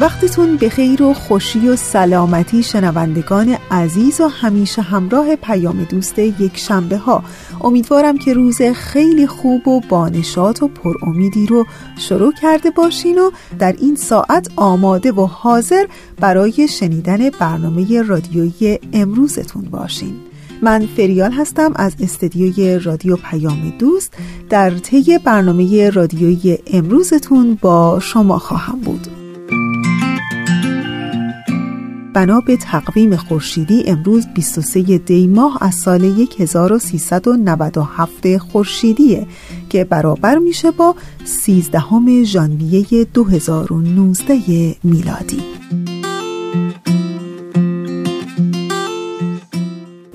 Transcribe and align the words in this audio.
وقتتون 0.00 0.56
به 0.56 0.68
خیر 0.68 1.02
و 1.02 1.14
خوشی 1.14 1.68
و 1.68 1.76
سلامتی 1.76 2.62
شنوندگان 2.62 3.56
عزیز 3.70 4.20
و 4.20 4.28
همیشه 4.28 4.82
همراه 4.82 5.36
پیام 5.36 5.84
دوست 5.84 6.18
یک 6.18 6.58
شنبه 6.58 6.96
ها 6.96 7.24
امیدوارم 7.60 8.18
که 8.18 8.34
روز 8.34 8.62
خیلی 8.62 9.26
خوب 9.26 9.68
و 9.68 9.80
بانشات 9.80 10.62
و 10.62 10.68
پر 10.68 10.94
امیدی 11.02 11.46
رو 11.46 11.66
شروع 11.98 12.32
کرده 12.42 12.70
باشین 12.70 13.18
و 13.18 13.30
در 13.58 13.72
این 13.72 13.96
ساعت 13.96 14.48
آماده 14.56 15.12
و 15.12 15.26
حاضر 15.26 15.86
برای 16.20 16.68
شنیدن 16.68 17.30
برنامه 17.30 18.02
رادیویی 18.02 18.78
امروزتون 18.92 19.62
باشین. 19.62 20.14
من 20.62 20.88
فریال 20.96 21.32
هستم 21.32 21.72
از 21.76 21.94
استدیوی 22.00 22.78
رادیو 22.78 23.16
پیام 23.16 23.72
دوست. 23.78 24.14
در 24.50 24.70
طی 24.70 25.18
برنامه 25.18 25.90
رادیویی 25.90 26.58
امروزتون 26.66 27.58
با 27.60 28.00
شما 28.00 28.38
خواهم 28.38 28.80
بود. 28.80 29.15
بنا 32.16 32.40
به 32.40 32.56
تقویم 32.56 33.16
خورشیدی 33.16 33.84
امروز 33.86 34.26
23 34.34 34.98
دی 34.98 35.26
ماه 35.26 35.58
از 35.60 35.74
سال 35.74 36.26
1397 36.38 38.38
خورشیدیه 38.38 39.26
که 39.68 39.84
برابر 39.84 40.38
میشه 40.38 40.70
با 40.70 40.94
13 41.24 41.82
ژانویه 42.24 43.04
2019 43.14 44.76
میلادی. 44.84 45.42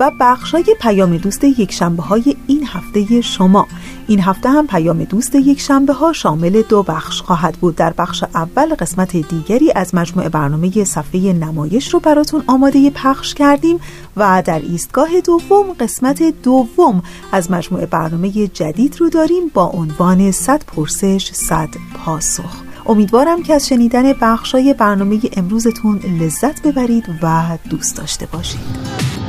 و 0.02 0.10
بخشای 0.20 0.64
پیام 0.80 1.16
دوست 1.16 1.44
یک 1.44 1.72
شنبه 1.72 2.02
های 2.02 2.36
این 2.46 2.66
هفته 2.66 3.20
شما. 3.20 3.66
این 4.06 4.20
هفته 4.20 4.48
هم 4.48 4.66
پیام 4.66 5.04
دوست 5.04 5.34
یک 5.34 5.60
شنبه 5.60 5.92
ها 5.92 6.12
شامل 6.12 6.62
دو 6.68 6.82
بخش 6.82 7.22
خواهد 7.22 7.54
بود. 7.54 7.76
در 7.76 7.92
بخش 7.98 8.24
اول 8.34 8.74
قسمت 8.74 9.16
دیگری 9.16 9.72
از 9.72 9.94
مجموع 9.94 10.28
برنامه 10.28 10.84
صفحه 10.84 11.32
نمایش 11.32 11.94
رو 11.94 12.00
براتون 12.00 12.44
آماده 12.46 12.90
پخش 12.90 13.34
کردیم 13.34 13.80
و 14.16 14.42
در 14.46 14.58
ایستگاه 14.58 15.20
دوم 15.20 15.72
قسمت 15.80 16.22
دوم 16.42 17.02
از 17.32 17.50
مجموع 17.50 17.86
برنامه 17.86 18.30
جدید 18.46 18.96
رو 19.00 19.08
داریم 19.08 19.48
با 19.54 19.64
عنوان 19.64 20.30
100 20.30 20.62
پرسش 20.66 21.30
100 21.32 21.68
پاسخ. 21.94 22.62
امیدوارم 22.86 23.42
که 23.42 23.54
از 23.54 23.68
شنیدن 23.68 24.12
بخشای 24.12 24.74
برنامه 24.74 25.20
امروزتون 25.36 25.98
لذت 25.98 26.62
ببرید 26.62 27.04
و 27.22 27.58
دوست 27.70 27.96
داشته 27.96 28.26
باشید. 28.26 29.21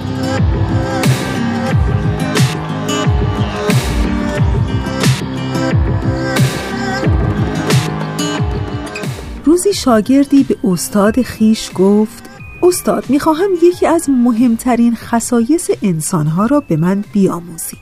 روزی 9.45 9.73
شاگردی 9.73 10.43
به 10.43 10.57
استاد 10.63 11.21
خیش 11.21 11.71
گفت 11.75 12.23
استاد 12.63 13.05
می‌خواهم 13.09 13.49
یکی 13.63 13.87
از 13.87 14.09
مهمترین 14.09 14.95
خصایص 14.95 15.69
انسانها 15.81 16.45
را 16.45 16.59
به 16.59 16.77
من 16.77 17.03
بیاموزی. 17.13 17.77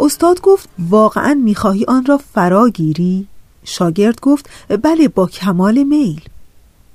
استاد 0.00 0.40
گفت 0.40 0.68
واقعا 0.78 1.34
می‌خواهی 1.34 1.84
آن 1.88 2.04
را 2.04 2.18
فرا 2.34 2.68
گیری؟ 2.68 3.26
شاگرد 3.64 4.20
گفت 4.20 4.50
بله 4.82 5.08
با 5.08 5.26
کمال 5.26 5.82
میل. 5.82 6.20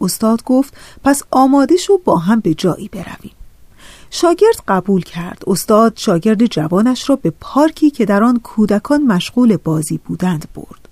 استاد 0.02 0.44
گفت 0.44 0.74
پس 1.04 1.24
آماده 1.32 1.76
شو 1.76 1.98
با 1.98 2.18
هم 2.18 2.40
به 2.40 2.54
جایی 2.54 2.88
برویم. 2.88 3.32
شاگرد 4.16 4.64
قبول 4.68 5.02
کرد. 5.02 5.44
استاد 5.48 5.94
شاگرد 5.96 6.46
جوانش 6.46 7.10
را 7.10 7.16
به 7.16 7.34
پارکی 7.40 7.90
که 7.90 8.06
در 8.06 8.24
آن 8.24 8.40
کودکان 8.40 9.04
مشغول 9.04 9.58
بازی 9.58 10.00
بودند 10.06 10.48
برد. 10.56 10.90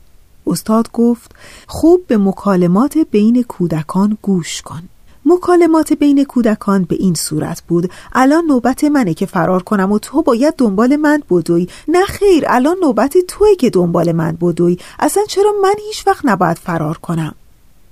استاد 0.47 0.91
گفت 0.93 1.31
خوب 1.67 2.07
به 2.07 2.17
مکالمات 2.17 2.97
بین 2.97 3.43
کودکان 3.43 4.17
گوش 4.21 4.61
کن. 4.61 4.83
مکالمات 5.25 5.93
بین 5.93 6.23
کودکان 6.23 6.83
به 6.83 6.95
این 6.99 7.13
صورت 7.13 7.61
بود 7.67 7.91
الان 8.13 8.45
نوبت 8.45 8.83
منه 8.83 9.13
که 9.13 9.25
فرار 9.25 9.63
کنم 9.63 9.91
و 9.91 9.99
تو 9.99 10.21
باید 10.21 10.55
دنبال 10.57 10.95
من 10.95 11.23
بدوی. 11.29 11.67
نه 11.87 12.05
خیر 12.05 12.43
الان 12.47 12.77
نوبت 12.81 13.17
توی 13.27 13.55
که 13.55 13.69
دنبال 13.69 14.11
من 14.11 14.37
بدوی. 14.41 14.77
اصلا 14.99 15.23
چرا 15.27 15.51
من 15.63 15.75
هیچ 15.87 16.07
وقت 16.07 16.25
نباید 16.25 16.57
فرار 16.57 16.97
کنم؟ 16.97 17.35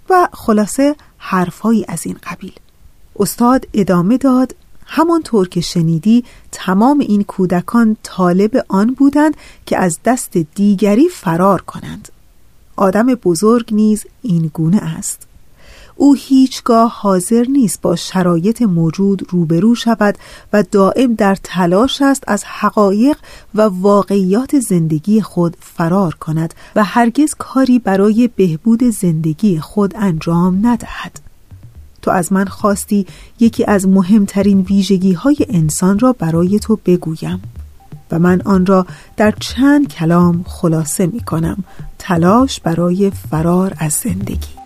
و 0.10 0.28
خلاصه 0.34 0.96
حرفایی 1.18 1.86
از 1.88 2.06
این 2.06 2.16
قبیل. 2.24 2.54
استاد 3.20 3.68
ادامه 3.74 4.18
داد 4.18 4.56
همانطور 4.94 5.48
که 5.48 5.62
شنیدی 5.62 6.24
تمام 6.52 7.00
این 7.00 7.24
کودکان 7.24 7.98
طالب 8.04 8.66
آن 8.68 8.94
بودند 8.94 9.38
که 9.66 9.78
از 9.78 10.00
دست 10.06 10.38
دیگری 10.38 11.10
فرار 11.10 11.62
کنند. 11.62 12.10
آدم 12.76 13.06
بزرگ 13.06 13.74
نیز 13.74 14.06
این 14.22 14.52
گونه 14.54 14.78
است. 14.78 15.28
او 15.96 16.14
هیچگاه 16.14 16.94
حاضر 16.96 17.46
نیست 17.50 17.82
با 17.82 17.96
شرایط 17.96 18.62
موجود 18.62 19.28
روبرو 19.30 19.76
شود 19.76 20.18
و 20.54 20.64
دائم 20.64 21.14
در 21.14 21.38
تلاش 21.44 22.02
است 22.02 22.24
از 22.28 22.44
حقایق 22.46 23.18
و 23.56 23.62
واقعیات 23.62 24.60
زندگی 24.60 25.22
خود 25.22 25.58
فرار 25.60 26.16
کند 26.16 26.54
و 26.76 26.84
هرگز 26.84 27.36
کاری 27.38 27.80
برای 27.80 28.30
بهبود 28.36 28.84
زندگی 28.84 29.60
خود 29.60 29.94
انجام 29.96 30.68
ندهد. 30.68 31.31
تو 32.02 32.12
از 32.12 32.34
من 32.34 32.46
خواستی 32.46 33.06
یکی 33.40 33.66
از 33.66 33.88
مهمترین 33.88 34.62
ویژگی 34.62 35.14
های 35.14 35.38
انسان 35.50 36.00
را 36.00 36.14
برای 36.14 36.60
تو 36.60 36.80
بگویم 36.86 37.42
و 38.12 38.20
من 38.20 38.42
آن 38.42 38.66
را 38.66 38.86
در 39.18 39.32
چند 39.40 39.88
کلام 39.88 40.44
خلاصه 40.48 41.06
می 41.06 41.20
کنم 41.20 41.64
تلاش 42.00 42.60
برای 42.60 43.12
فرار 43.12 43.74
از 43.78 43.94
زندگی. 43.94 44.61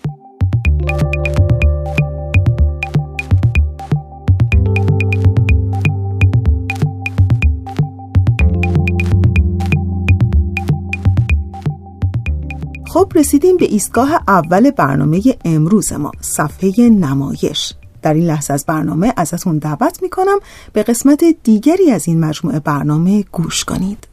خب 12.96 13.12
رسیدیم 13.14 13.56
به 13.56 13.64
ایستگاه 13.64 14.22
اول 14.28 14.70
برنامه 14.70 15.22
امروز 15.44 15.92
ما 15.92 16.12
صفحه 16.20 16.88
نمایش. 16.88 17.74
در 18.02 18.14
این 18.14 18.24
لحظه 18.24 18.54
از 18.54 18.64
برنامه 18.66 19.12
ازتون 19.16 19.58
دعوت 19.58 20.02
می‌کنم 20.02 20.38
به 20.72 20.82
قسمت 20.82 21.24
دیگری 21.42 21.90
از 21.90 22.08
این 22.08 22.20
مجموعه 22.20 22.60
برنامه 22.60 23.24
گوش 23.32 23.64
کنید. 23.64 24.08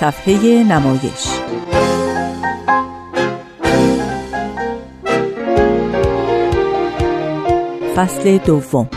صفحه 0.00 0.64
نمایش 0.64 1.28
فصل 8.00 8.38
دوم. 8.38 8.88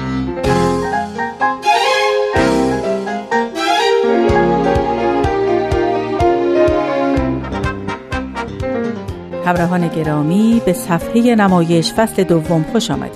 همراهان 9.46 9.88
گرامی 9.88 10.62
به 10.66 10.74
صفحه 10.74 11.36
نمایش 11.36 11.94
فصل 11.94 12.24
دوم 12.24 12.66
خوش 12.72 12.92
آمدید. 12.92 13.14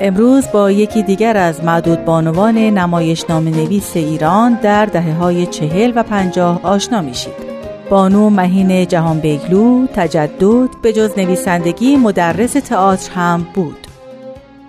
امروز 0.00 0.44
با 0.52 0.70
یکی 0.70 1.02
دیگر 1.02 1.36
از 1.36 1.64
معدود 1.64 2.04
بانوان 2.04 2.58
نمایش 2.58 3.24
نام 3.28 3.48
نویس 3.48 3.96
ایران 3.96 4.58
در 4.62 4.86
دهه 4.86 5.14
های 5.14 5.46
چهل 5.46 5.92
و 5.96 6.02
پنجاه 6.02 6.60
آشنا 6.62 7.00
میشید. 7.00 7.48
بانو 7.90 8.30
مهین 8.30 8.86
جهان 8.86 9.20
بیگلو 9.20 9.86
تجدد 9.86 10.68
به 10.82 10.92
جز 10.92 11.18
نویسندگی 11.18 11.96
مدرس 11.96 12.52
تئاتر 12.52 13.12
هم 13.12 13.46
بود. 13.54 13.87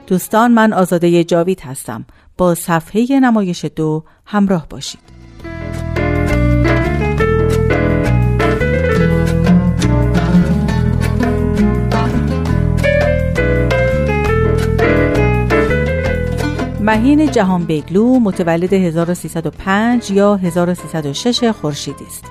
دوستان 0.10 0.52
من 0.52 0.74
آزاده 0.74 1.24
جاوید 1.24 1.62
هستم 1.62 2.06
با 2.38 2.56
صفحه 2.56 3.20
نمایش 3.20 3.66
دو 3.66 4.04
همراه 4.26 4.68
باشید 4.70 5.00
مهین 16.82 17.32
جهان 17.32 17.66
بیگلو 17.66 18.20
متولد 18.20 18.74
1305 18.74 20.12
یا 20.12 20.36
1306 20.36 21.44
خورشیدی 21.44 22.06
است. 22.06 22.26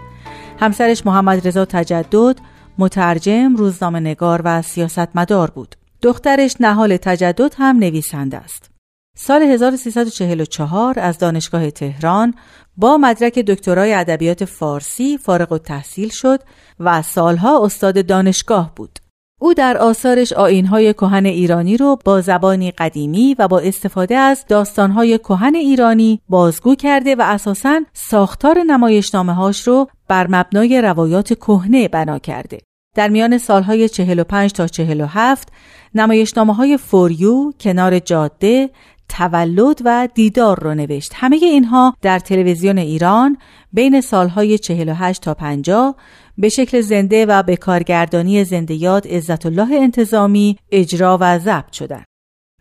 همسرش 0.60 1.06
محمد 1.06 1.48
رضا 1.48 1.64
تجدد 1.64 2.36
مترجم، 2.78 3.56
روزنامه 3.56 4.00
نگار 4.00 4.42
و 4.44 4.62
سیاستمدار 4.62 5.50
بود. 5.50 5.74
دخترش 6.02 6.56
نهال 6.60 6.96
تجدد 6.96 7.54
هم 7.58 7.76
نویسنده 7.78 8.36
است. 8.36 8.70
سال 9.16 9.42
1344 9.42 10.98
از 10.98 11.18
دانشگاه 11.18 11.70
تهران 11.70 12.34
با 12.76 12.96
مدرک 12.96 13.38
دکترای 13.38 13.94
ادبیات 13.94 14.44
فارسی 14.44 15.18
فارغ 15.18 15.52
التحصیل 15.52 16.08
شد 16.08 16.40
و 16.80 17.02
سالها 17.02 17.64
استاد 17.64 18.06
دانشگاه 18.06 18.72
بود. 18.76 18.98
او 19.40 19.54
در 19.54 19.78
آثارش 19.78 20.32
آینهای 20.32 20.92
کهن 20.92 21.26
ایرانی 21.26 21.76
رو 21.76 21.98
با 22.04 22.20
زبانی 22.20 22.70
قدیمی 22.70 23.36
و 23.38 23.48
با 23.48 23.58
استفاده 23.58 24.16
از 24.16 24.44
داستانهای 24.48 25.18
کهن 25.18 25.54
ایرانی 25.54 26.20
بازگو 26.28 26.74
کرده 26.74 27.14
و 27.14 27.22
اساساً 27.22 27.80
ساختار 27.92 28.58
نمایشنامه 28.58 29.32
هاش 29.32 29.68
رو 29.68 29.88
بر 30.08 30.26
مبنای 30.30 30.82
روایات 30.82 31.32
کهنه 31.32 31.88
بنا 31.88 32.18
کرده. 32.18 32.58
در 32.96 33.08
میان 33.08 33.38
سالهای 33.38 33.88
45 33.88 34.52
تا 34.52 34.66
47 34.66 35.48
نمایشنامه 35.94 36.54
های 36.54 36.76
فوریو، 36.76 37.52
کنار 37.60 37.98
جاده، 37.98 38.70
تولد 39.08 39.82
و 39.84 40.08
دیدار 40.14 40.60
رو 40.60 40.74
نوشت. 40.74 41.12
همه 41.14 41.36
اینها 41.36 41.94
در 42.02 42.18
تلویزیون 42.18 42.78
ایران 42.78 43.38
بین 43.72 44.00
سالهای 44.00 44.58
48 44.58 45.22
تا 45.22 45.34
50 45.34 45.96
به 46.38 46.48
شکل 46.48 46.80
زنده 46.80 47.26
و 47.26 47.42
به 47.42 47.56
کارگردانی 47.56 48.44
زنده 48.44 48.74
یاد 48.74 49.06
عزت 49.08 49.46
الله 49.46 49.74
انتظامی 49.74 50.56
اجرا 50.72 51.18
و 51.20 51.38
ضبط 51.38 51.72
شدند. 51.72 52.04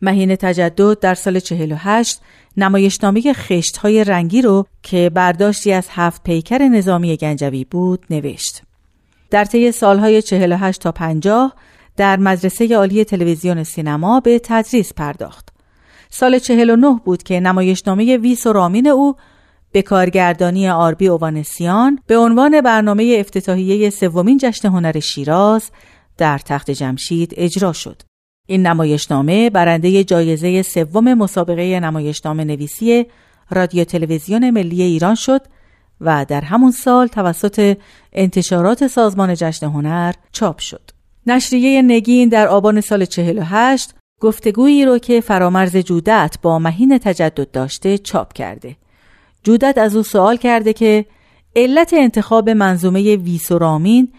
مهین 0.01 0.35
تجدد 0.35 0.99
در 0.99 1.13
سال 1.13 1.39
48 1.39 2.21
نمایشنامه 2.57 3.33
خشت 3.33 3.77
های 3.77 4.03
رنگی 4.03 4.41
رو 4.41 4.65
که 4.83 5.11
برداشتی 5.13 5.73
از 5.73 5.87
هفت 5.91 6.23
پیکر 6.23 6.57
نظامی 6.57 7.17
گنجوی 7.17 7.63
بود 7.63 8.05
نوشت. 8.09 8.61
در 9.29 9.45
طی 9.45 9.71
سالهای 9.71 10.21
48 10.21 10.81
تا 10.81 10.91
50 10.91 11.53
در 11.97 12.17
مدرسه 12.17 12.75
عالی 12.75 13.03
تلویزیون 13.03 13.63
سینما 13.63 14.19
به 14.19 14.39
تدریس 14.43 14.93
پرداخت. 14.93 15.49
سال 16.09 16.39
49 16.39 16.99
بود 17.05 17.23
که 17.23 17.39
نمایشنامه 17.39 18.17
ویس 18.17 18.47
و 18.47 18.53
رامین 18.53 18.87
او 18.87 19.15
به 19.71 19.81
کارگردانی 19.81 20.69
آربی 20.69 21.07
اوانسیان 21.07 21.99
به 22.07 22.17
عنوان 22.17 22.61
برنامه 22.61 23.17
افتتاحیه 23.19 23.89
سومین 23.89 24.37
جشن 24.37 24.67
هنر 24.67 24.99
شیراز 24.99 25.71
در 26.17 26.37
تخت 26.37 26.71
جمشید 26.71 27.33
اجرا 27.37 27.73
شد. 27.73 28.01
این 28.45 28.67
نمایشنامه 28.67 29.49
برنده 29.49 30.03
جایزه 30.03 30.61
سوم 30.61 31.13
مسابقه 31.13 31.79
نمایشنامه 31.79 32.43
نویسی 32.43 33.05
رادیو 33.49 33.83
تلویزیون 33.83 34.49
ملی 34.49 34.81
ایران 34.81 35.15
شد 35.15 35.41
و 36.01 36.25
در 36.27 36.41
همون 36.41 36.71
سال 36.71 37.07
توسط 37.07 37.77
انتشارات 38.13 38.87
سازمان 38.87 39.33
جشن 39.33 39.65
هنر 39.65 40.13
چاپ 40.31 40.59
شد. 40.59 40.96
نشریه 41.27 41.81
نگین 41.81 42.29
در 42.29 42.47
آبان 42.47 42.81
سال 42.81 43.05
48 43.05 43.93
گفتگویی 44.21 44.85
رو 44.85 44.97
که 44.97 45.21
فرامرز 45.21 45.77
جودت 45.77 46.37
با 46.41 46.59
مهین 46.59 46.97
تجدد 46.97 47.51
داشته 47.51 47.97
چاپ 47.97 48.33
کرده. 48.33 48.75
جودت 49.43 49.77
از 49.77 49.95
او 49.95 50.03
سوال 50.03 50.37
کرده 50.37 50.73
که 50.73 51.05
علت 51.55 51.93
انتخاب 51.93 52.49
منظومه 52.49 53.15
ویسورامین 53.15 54.13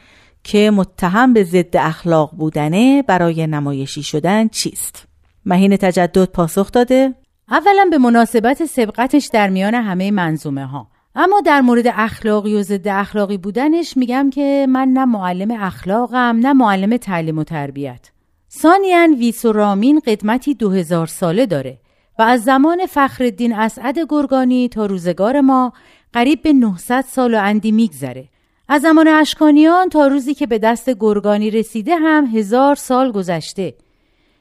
که 0.44 0.70
متهم 0.70 1.32
به 1.32 1.44
ضد 1.44 1.76
اخلاق 1.76 2.30
بودنه 2.36 3.02
برای 3.02 3.46
نمایشی 3.46 4.02
شدن 4.02 4.48
چیست؟ 4.48 5.06
مهین 5.46 5.76
تجدد 5.76 6.24
پاسخ 6.24 6.72
داده 6.72 7.14
اولا 7.50 7.88
به 7.90 7.98
مناسبت 7.98 8.64
سبقتش 8.64 9.28
در 9.32 9.48
میان 9.48 9.74
همه 9.74 10.10
منظومه 10.10 10.66
ها 10.66 10.88
اما 11.20 11.40
در 11.40 11.60
مورد 11.60 11.86
اخلاقی 11.86 12.54
و 12.54 12.62
ضد 12.62 12.88
اخلاقی 12.88 13.36
بودنش 13.36 13.96
میگم 13.96 14.30
که 14.30 14.66
من 14.68 14.88
نه 14.88 15.04
معلم 15.04 15.50
اخلاقم 15.50 16.38
نه 16.42 16.52
معلم 16.52 16.96
تعلیم 16.96 17.38
و 17.38 17.44
تربیت 17.44 18.10
ثانیا 18.50 19.06
ویسورامین 19.18 20.00
قدمتی 20.06 20.54
دو 20.54 20.70
هزار 20.70 21.06
ساله 21.06 21.46
داره 21.46 21.78
و 22.18 22.22
از 22.22 22.44
زمان 22.44 22.86
فخردین 22.86 23.54
اسعد 23.54 23.98
گرگانی 24.08 24.68
تا 24.68 24.86
روزگار 24.86 25.40
ما 25.40 25.72
قریب 26.12 26.42
به 26.42 26.52
900 26.52 27.04
سال 27.08 27.34
و 27.34 27.40
اندی 27.42 27.72
میگذره. 27.72 28.28
از 28.68 28.82
زمان 28.82 29.08
اشکانیان 29.08 29.88
تا 29.88 30.06
روزی 30.06 30.34
که 30.34 30.46
به 30.46 30.58
دست 30.58 30.90
گرگانی 30.90 31.50
رسیده 31.50 31.96
هم 31.96 32.26
هزار 32.26 32.74
سال 32.74 33.12
گذشته. 33.12 33.74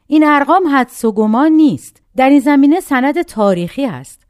این 0.07 0.23
ارقام 0.23 0.67
حدس 0.67 1.05
و 1.05 1.11
گمان 1.11 1.51
نیست. 1.51 2.01
در 2.15 2.29
این 2.29 2.39
زمینه 2.39 2.79
سند 2.79 3.21
تاریخی 3.21 3.85
است. 3.85 4.26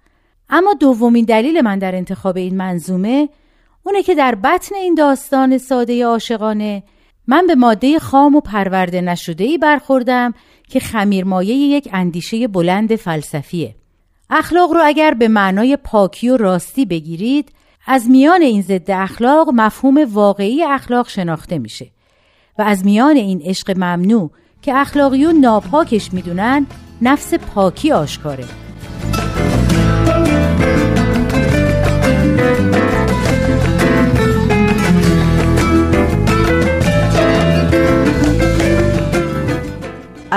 اما 0.49 0.73
دومین 0.73 1.25
دلیل 1.25 1.61
من 1.61 1.79
در 1.79 1.95
انتخاب 1.95 2.37
این 2.37 2.57
منظومه 2.57 3.29
اونه 3.83 4.03
که 4.03 4.15
در 4.15 4.35
بطن 4.35 4.75
این 4.75 4.95
داستان 4.95 5.57
ساده 5.57 6.05
عاشقانه 6.05 6.83
من 7.27 7.47
به 7.47 7.55
ماده 7.55 7.99
خام 7.99 8.35
و 8.35 8.41
پرورده 8.41 9.01
نشده 9.01 9.43
ای 9.43 9.57
برخوردم 9.57 10.33
که 10.69 10.79
خمیرمایه 10.79 11.55
یک 11.55 11.89
اندیشه 11.93 12.47
بلند 12.47 12.95
فلسفیه. 12.95 13.75
اخلاق 14.29 14.73
رو 14.73 14.81
اگر 14.83 15.13
به 15.13 15.27
معنای 15.27 15.77
پاکی 15.77 16.29
و 16.29 16.37
راستی 16.37 16.85
بگیرید 16.85 17.51
از 17.87 18.09
میان 18.09 18.41
این 18.41 18.61
ضد 18.61 18.91
اخلاق 18.91 19.49
مفهوم 19.53 20.13
واقعی 20.13 20.63
اخلاق 20.63 21.07
شناخته 21.07 21.57
میشه 21.57 21.91
و 22.59 22.61
از 22.61 22.85
میان 22.85 23.15
این 23.15 23.41
عشق 23.41 23.71
ممنوع 23.77 24.31
که 24.61 24.75
اخلاقیون 24.75 25.35
ناپاکش 25.35 26.13
می‌دونن 26.13 26.65
نفس 27.01 27.33
پاکی 27.33 27.91
آشکاره 27.91 28.66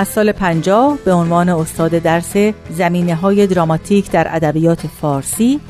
از 0.00 0.09
سال 0.09 0.33
50 0.33 0.99
به 1.04 1.12
عنوان 1.12 1.49
استاد 1.49 1.90
درس 1.90 2.37
زمینه 2.71 3.14
های 3.14 3.47
دراماتیک 3.47 4.11
در 4.11 4.26
ادبیات 4.37 4.87
فارسی 4.87 5.61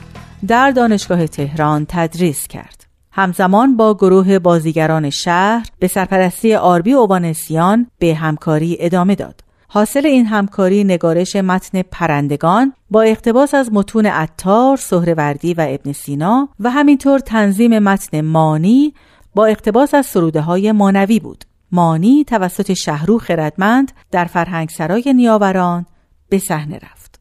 در 0.46 0.70
دانشگاه 0.70 1.26
تهران 1.26 1.86
تدریس 1.88 2.48
کرد. 2.48 2.86
همزمان 3.12 3.76
با 3.76 3.94
گروه 3.94 4.38
بازیگران 4.38 5.10
شهر 5.10 5.66
به 5.78 5.86
سرپرستی 5.88 6.54
آربی 6.54 6.92
اوبانسیان 6.92 7.86
به 7.98 8.14
همکاری 8.14 8.76
ادامه 8.80 9.14
داد. 9.14 9.40
حاصل 9.68 10.06
این 10.06 10.26
همکاری 10.26 10.84
نگارش 10.84 11.36
متن 11.36 11.82
پرندگان 11.82 12.72
با 12.90 13.02
اقتباس 13.02 13.54
از 13.54 13.72
متون 13.72 14.06
عطار، 14.06 14.76
سهروردی 14.76 15.54
و 15.54 15.66
ابن 15.68 15.92
سینا 15.92 16.48
و 16.60 16.70
همینطور 16.70 17.18
تنظیم 17.18 17.78
متن 17.78 18.20
مانی 18.20 18.94
با 19.34 19.46
اقتباس 19.46 19.94
از 19.94 20.06
سروده 20.06 20.40
های 20.40 20.72
مانوی 20.72 21.20
بود. 21.20 21.44
مانی 21.72 22.24
توسط 22.24 22.72
شهرو 22.72 23.18
خردمند 23.18 23.92
در 24.10 24.24
فرهنگسرای 24.24 25.12
نیاوران 25.16 25.86
به 26.28 26.38
صحنه 26.38 26.76
رفت. 26.76 27.20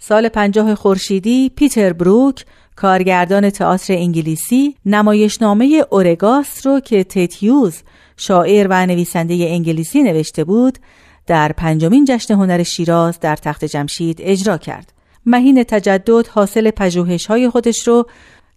سال 0.00 0.28
پنجاه 0.28 0.74
خورشیدی 0.74 1.50
پیتر 1.56 1.92
بروک 1.92 2.44
کارگردان 2.76 3.50
تئاتر 3.50 3.92
انگلیسی 3.92 4.76
نمایشنامه 4.86 5.84
اورگاست 5.90 6.66
رو 6.66 6.80
که 6.80 7.04
تیتیوز 7.04 7.82
شاعر 8.16 8.66
و 8.70 8.86
نویسنده 8.86 9.34
انگلیسی 9.34 10.02
نوشته 10.02 10.44
بود 10.44 10.78
در 11.26 11.52
پنجمین 11.52 12.04
جشن 12.04 12.34
هنر 12.34 12.62
شیراز 12.62 13.20
در 13.20 13.36
تخت 13.36 13.64
جمشید 13.64 14.18
اجرا 14.22 14.58
کرد. 14.58 14.92
مهین 15.26 15.64
تجدد 15.64 16.26
حاصل 16.26 16.70
پژوهش 16.70 17.26
های 17.26 17.50
خودش 17.50 17.88
رو 17.88 18.06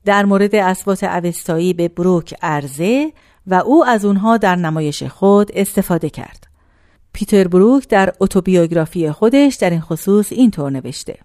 در 0.05 0.25
مورد 0.25 0.55
اسبات 0.55 1.03
اوستایی 1.03 1.73
به 1.73 1.87
بروک 1.87 2.35
عرضه 2.41 3.13
و 3.47 3.53
او 3.53 3.85
از 3.85 4.05
اونها 4.05 4.37
در 4.37 4.55
نمایش 4.55 5.03
خود 5.03 5.51
استفاده 5.53 6.09
کرد. 6.09 6.47
پیتر 7.13 7.47
بروک 7.47 7.87
در 7.87 8.13
اتوبیوگرافی 8.19 9.11
خودش 9.11 9.55
در 9.55 9.69
این 9.69 9.81
خصوص 9.81 10.31
اینطور 10.31 10.71
نوشته 10.71 11.17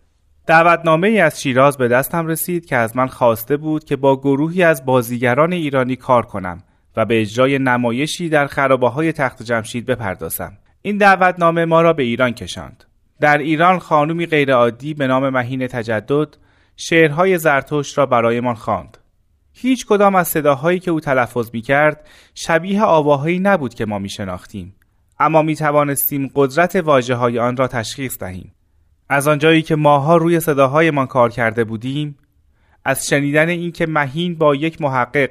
دعوتنامه 0.47 1.09
ای 1.09 1.21
از 1.21 1.43
شیراز 1.43 1.77
به 1.77 1.89
دستم 1.89 2.27
رسید 2.27 2.67
که 2.67 2.77
از 2.77 2.97
من 2.97 3.07
خواسته 3.07 3.57
بود 3.57 3.85
که 3.85 3.97
با 3.97 4.17
گروهی 4.17 4.63
از 4.63 4.85
بازیگران 4.85 5.53
ایرانی 5.53 5.97
کار 5.97 6.27
کنم 6.27 6.63
و 6.97 7.05
به 7.05 7.21
اجرای 7.21 7.59
نمایشی 7.59 8.29
در 8.29 8.47
خرابه 8.47 8.89
های 8.89 9.13
تخت 9.13 9.43
جمشید 9.43 9.87
بپردازم. 9.87 10.53
این 10.83 10.97
دعوتنامه 10.97 11.65
ما 11.65 11.83
را 11.83 11.93
به 11.93 12.03
ایران 12.03 12.33
کشاند. 12.33 12.85
در 13.21 13.39
ایران 13.39 13.79
خانومی 13.79 14.27
غیرعادی 14.27 14.95
به 14.95 15.07
نام 15.07 15.29
مهین 15.29 15.67
تجدد 15.67 16.29
شعرهای 16.77 17.39
زرتشت 17.39 17.99
را 17.99 18.07
برایمان 18.07 18.55
خواند. 18.55 18.99
هیچ 19.61 19.87
کدام 19.87 20.15
از 20.15 20.29
صداهایی 20.29 20.79
که 20.79 20.91
او 20.91 21.01
تلفظ 21.01 21.51
می 21.53 21.61
کرد 21.61 22.09
شبیه 22.35 22.83
آواهایی 22.83 23.39
نبود 23.39 23.75
که 23.75 23.87
ما 23.87 23.99
می 23.99 24.09
شناختیم. 24.09 24.75
اما 25.19 25.43
می 25.43 25.57
توانستیم 25.57 26.31
قدرت 26.35 26.77
واجه 26.77 27.15
های 27.15 27.39
آن 27.39 27.57
را 27.57 27.69
تشخیص 27.69 28.19
دهیم. 28.19 28.55
از 29.09 29.29
آنجایی 29.29 29.63
که 29.63 29.77
ماها 29.77 30.17
روی 30.17 30.41
صداهایمان 30.41 31.07
کار 31.07 31.31
کرده 31.31 31.65
بودیم 31.65 32.19
از 32.85 33.07
شنیدن 33.07 33.49
اینکه 33.49 33.87
مهین 33.87 34.35
با 34.35 34.55
یک 34.55 34.81
محقق 34.81 35.31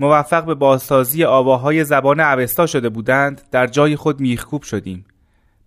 موفق 0.00 0.44
به 0.44 0.54
بازسازی 0.54 1.24
آواهای 1.24 1.84
زبان 1.84 2.20
اوستا 2.20 2.66
شده 2.66 2.88
بودند 2.88 3.42
در 3.50 3.66
جای 3.66 3.96
خود 3.96 4.20
میخکوب 4.20 4.62
شدیم 4.62 5.04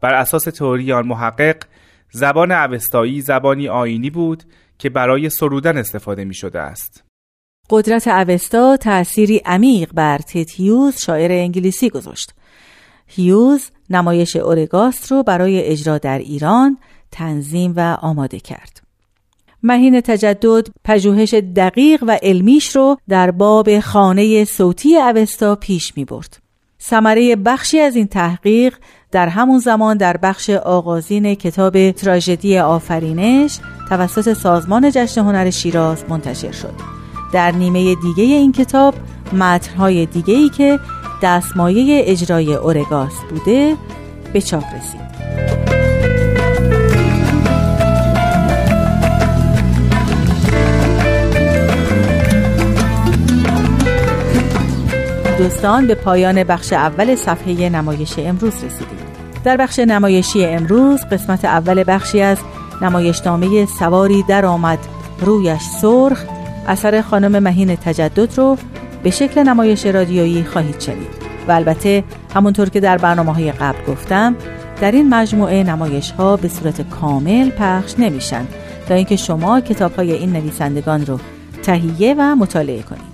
بر 0.02 0.14
اساس 0.14 0.44
تئوری 0.44 0.94
آن 0.94 1.08
محقق 1.08 1.58
زبان 2.12 2.52
اوستایی 2.52 3.22
زبانی 3.22 3.68
آینی 3.68 4.10
بود 4.10 4.44
که 4.78 4.90
برای 4.90 5.30
سرودن 5.30 5.78
استفاده 5.78 6.26
می 6.26 6.34
شده 6.34 6.60
است 6.60 7.03
قدرت 7.74 8.08
اوستا 8.08 8.78
تأثیری 8.78 9.42
عمیق 9.46 9.90
بر 9.94 10.18
تیت 10.18 10.52
هیوز 10.52 10.98
شاعر 10.98 11.32
انگلیسی 11.32 11.90
گذاشت. 11.90 12.34
هیوز 13.08 13.70
نمایش 13.90 14.36
اورگاست 14.36 15.12
رو 15.12 15.24
برای 15.24 15.64
اجرا 15.64 15.98
در 15.98 16.20
ایران 16.20 16.78
تنظیم 17.12 17.74
و 17.76 17.98
آماده 18.02 18.40
کرد. 18.40 18.82
مهین 19.64 20.02
تجدد 20.02 20.68
پژوهش 20.84 21.34
دقیق 21.34 22.04
و 22.08 22.20
علمیش 22.24 22.76
رو 22.76 22.98
در 23.10 23.32
باب 23.32 23.80
خانه 23.80 24.46
صوتی 24.46 24.98
اوستا 24.98 25.56
پیش 25.56 25.98
می 25.98 26.06
برد. 26.06 26.38
ثمره 26.82 27.36
بخشی 27.36 27.80
از 27.80 27.96
این 27.96 28.08
تحقیق 28.08 28.76
در 29.12 29.28
همون 29.28 29.60
زمان 29.60 29.98
در 29.98 30.18
بخش 30.18 30.50
آغازین 30.50 31.36
کتاب 31.36 31.92
تراژدی 31.92 32.58
آفرینش 32.60 33.60
توسط 33.90 34.34
سازمان 34.34 34.92
جشن 34.92 35.22
هنر 35.22 35.50
شیراز 35.50 36.04
منتشر 36.10 36.52
شد. 36.52 37.03
در 37.34 37.52
نیمه 37.52 37.96
دیگه 37.96 38.24
این 38.24 38.52
کتاب 38.52 38.94
متنهای 39.34 40.06
دیگه 40.06 40.50
که 40.50 40.80
دستمایه 41.24 42.04
اجرای 42.06 42.54
اورگاس 42.54 43.14
بوده 43.30 43.76
به 44.34 44.42
چاپ 44.42 44.64
رسید. 44.64 45.04
دوستان 55.38 55.88
به 55.88 55.96
پایان 55.96 56.44
بخش 56.44 56.74
اول 56.74 57.16
صفحه 57.16 57.70
نمایش 57.70 58.20
امروز 58.20 58.54
رسیدیم 58.54 58.98
در 59.44 59.58
بخش 59.58 59.80
نمایشی 59.80 60.46
امروز 60.46 61.06
قسمت 61.12 61.46
اول 61.46 61.84
بخشی 61.88 62.22
از 62.22 62.38
نمایشنامه 62.82 63.66
سواری 63.66 64.24
در 64.24 64.46
آمد 64.46 64.80
رویش 65.20 65.62
سرخ 65.82 66.26
اثر 66.68 67.02
خانم 67.02 67.44
مهین 67.44 67.76
تجدد 67.76 68.38
رو 68.38 68.58
به 69.04 69.10
شکل 69.10 69.44
نمایش 69.44 69.86
رادیویی 69.86 70.44
خواهید 70.44 70.80
شنید. 70.80 71.24
و 71.48 71.52
البته 71.52 72.04
همونطور 72.36 72.70
که 72.70 72.80
در 72.80 72.98
برنامه 72.98 73.34
های 73.34 73.52
قبل 73.52 73.86
گفتم 73.88 74.36
در 74.82 74.92
این 74.92 75.10
مجموعه 75.10 75.64
نمایش 75.64 76.12
ها 76.12 76.38
به 76.38 76.48
صورت 76.48 76.90
کامل 76.90 77.50
پخش 77.50 77.96
نمیشن 77.98 78.48
تا 78.88 78.94
اینکه 78.94 79.16
شما 79.16 79.62
کتاب 79.62 79.96
های 79.96 80.12
این 80.12 80.34
نویسندگان 80.34 81.06
رو 81.06 81.20
تهیه 81.64 82.16
و 82.18 82.36
مطالعه 82.36 82.82
کنید. 82.82 83.14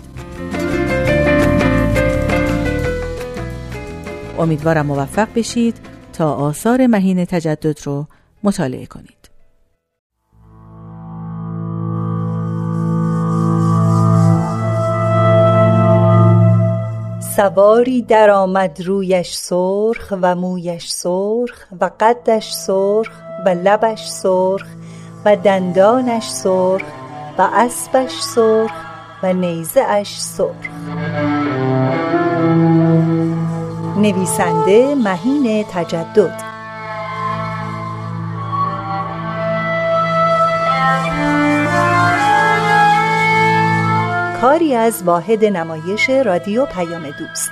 امیدوارم 4.39 4.86
موفق 4.86 5.27
بشید 5.36 5.75
تا 6.13 6.34
آثار 6.34 6.88
مهین 6.88 7.25
تجدد 7.25 7.79
رو 7.86 8.08
مطالعه 8.44 8.86
کنید. 8.86 9.19
سواری 17.39 18.01
درآمد 18.01 18.81
رویش 18.81 19.34
سرخ 19.34 20.13
و 20.22 20.36
مویش 20.36 20.89
سرخ 20.89 21.65
و 21.81 21.89
قدش 22.00 22.51
سرخ 22.51 23.12
و 23.46 23.50
لبش 23.50 24.08
سرخ 24.08 24.65
و 25.25 25.36
دندانش 25.36 26.29
سرخ 26.29 26.84
و 27.38 27.48
اسبش 27.53 28.19
سرخ 28.19 28.72
و 29.24 29.34
نیزه 29.34 29.81
اش 29.81 30.22
سرخ. 30.22 30.69
نویسنده 33.98 34.96
مهین 34.96 35.63
تجدد. 35.63 36.49
کاری 44.41 44.75
از 44.75 45.03
واحد 45.03 45.46
نمایش 45.46 46.10
رادیو 46.10 46.65
پیام 46.65 47.03
دوست. 47.19 47.51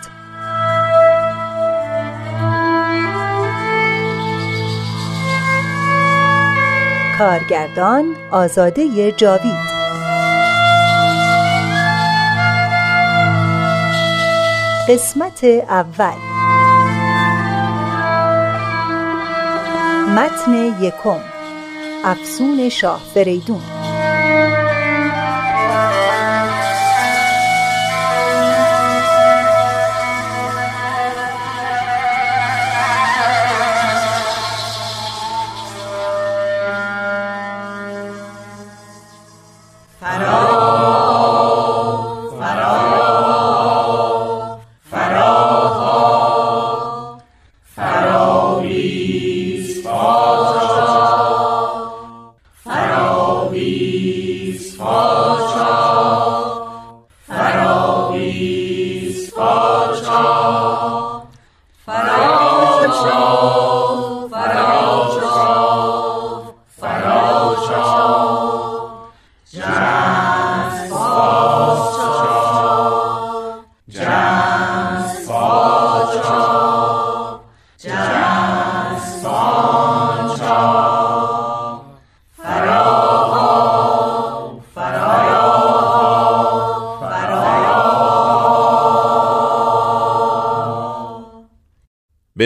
کارگردان 7.18 8.16
آزاده 8.32 9.12
جاوید. 9.12 9.78
قسمت 14.90 15.44
اول. 15.70 16.18
متن 20.16 20.84
یکم. 20.84 21.20
افسون 22.04 22.70
شاه 22.70 23.02
فریدون. 23.14 23.77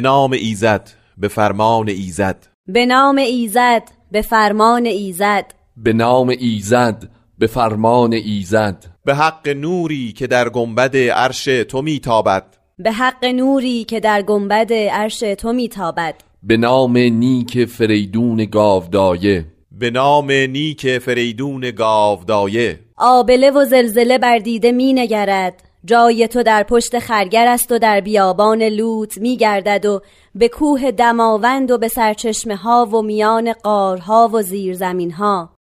به 0.01 0.07
نام 0.07 0.31
ایزد 0.31 0.89
به 1.17 1.27
فرمان 1.27 1.89
ایزد. 1.89 2.47
به 2.67 2.85
نام 2.85 3.17
ایزد 3.17 3.83
به 4.11 4.21
فرمان 4.21 4.85
ایزد. 4.85 5.53
به 5.77 5.93
نام 5.93 6.29
ایزد 6.29 7.09
به 7.39 7.47
فرمان 7.47 8.13
ایزد. 8.13 8.85
به 9.05 9.15
حق 9.15 9.47
نوری 9.47 10.11
که 10.11 10.27
در 10.27 10.49
گنبد 10.49 10.97
عرش 10.97 11.43
تو 11.43 11.81
میتابد. 11.81 12.43
به 12.79 12.91
حق 12.91 13.25
نوری 13.25 13.83
که 13.83 13.99
در 13.99 14.21
گنبد 14.21 14.73
عرش 14.73 15.19
تو 15.19 15.53
میتابد. 15.53 16.15
به 16.43 16.57
نام 16.57 16.97
نیک 16.97 17.65
فریدون 17.65 18.45
گاودایه. 18.45 19.45
به 19.71 19.89
نام 19.89 20.31
نیک 20.31 20.97
فریدون 20.97 21.71
گاودایه. 21.71 22.79
آبله 22.97 23.51
و 23.51 23.65
زلزله 23.65 24.17
بر 24.17 24.37
دیده 24.37 24.71
می 24.71 24.93
نگرد 24.93 25.70
جای 25.85 26.27
تو 26.27 26.43
در 26.43 26.63
پشت 26.63 26.99
خرگر 26.99 27.47
است 27.47 27.71
و 27.71 27.79
در 27.79 28.01
بیابان 28.01 28.63
لوت 28.63 29.17
می 29.17 29.37
گردد 29.37 29.85
و 29.85 30.01
به 30.35 30.47
کوه 30.47 30.91
دماوند 30.91 31.71
و 31.71 31.77
به 31.77 31.87
سرچشمه 31.87 32.55
ها 32.55 32.85
و 32.85 33.01
میان 33.01 33.53
قارها 33.53 34.29
و 34.33 34.41
زیرزمین 34.41 35.11
ها. 35.11 35.55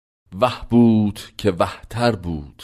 وح 0.41 0.63
بود 0.71 1.21
که 1.39 1.51
وحتر 1.51 2.13
بود. 2.13 2.63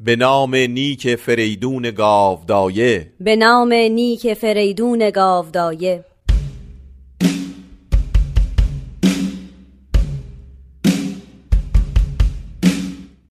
به 0.00 0.16
نام 0.16 0.54
نیک 0.54 1.14
فریدون 1.14 1.90
گاودایه. 1.90 3.12
به 3.20 3.36
نام 3.36 3.72
نیک 3.72 4.34
فریدون 4.34 5.10
گاودایه. 5.10 6.04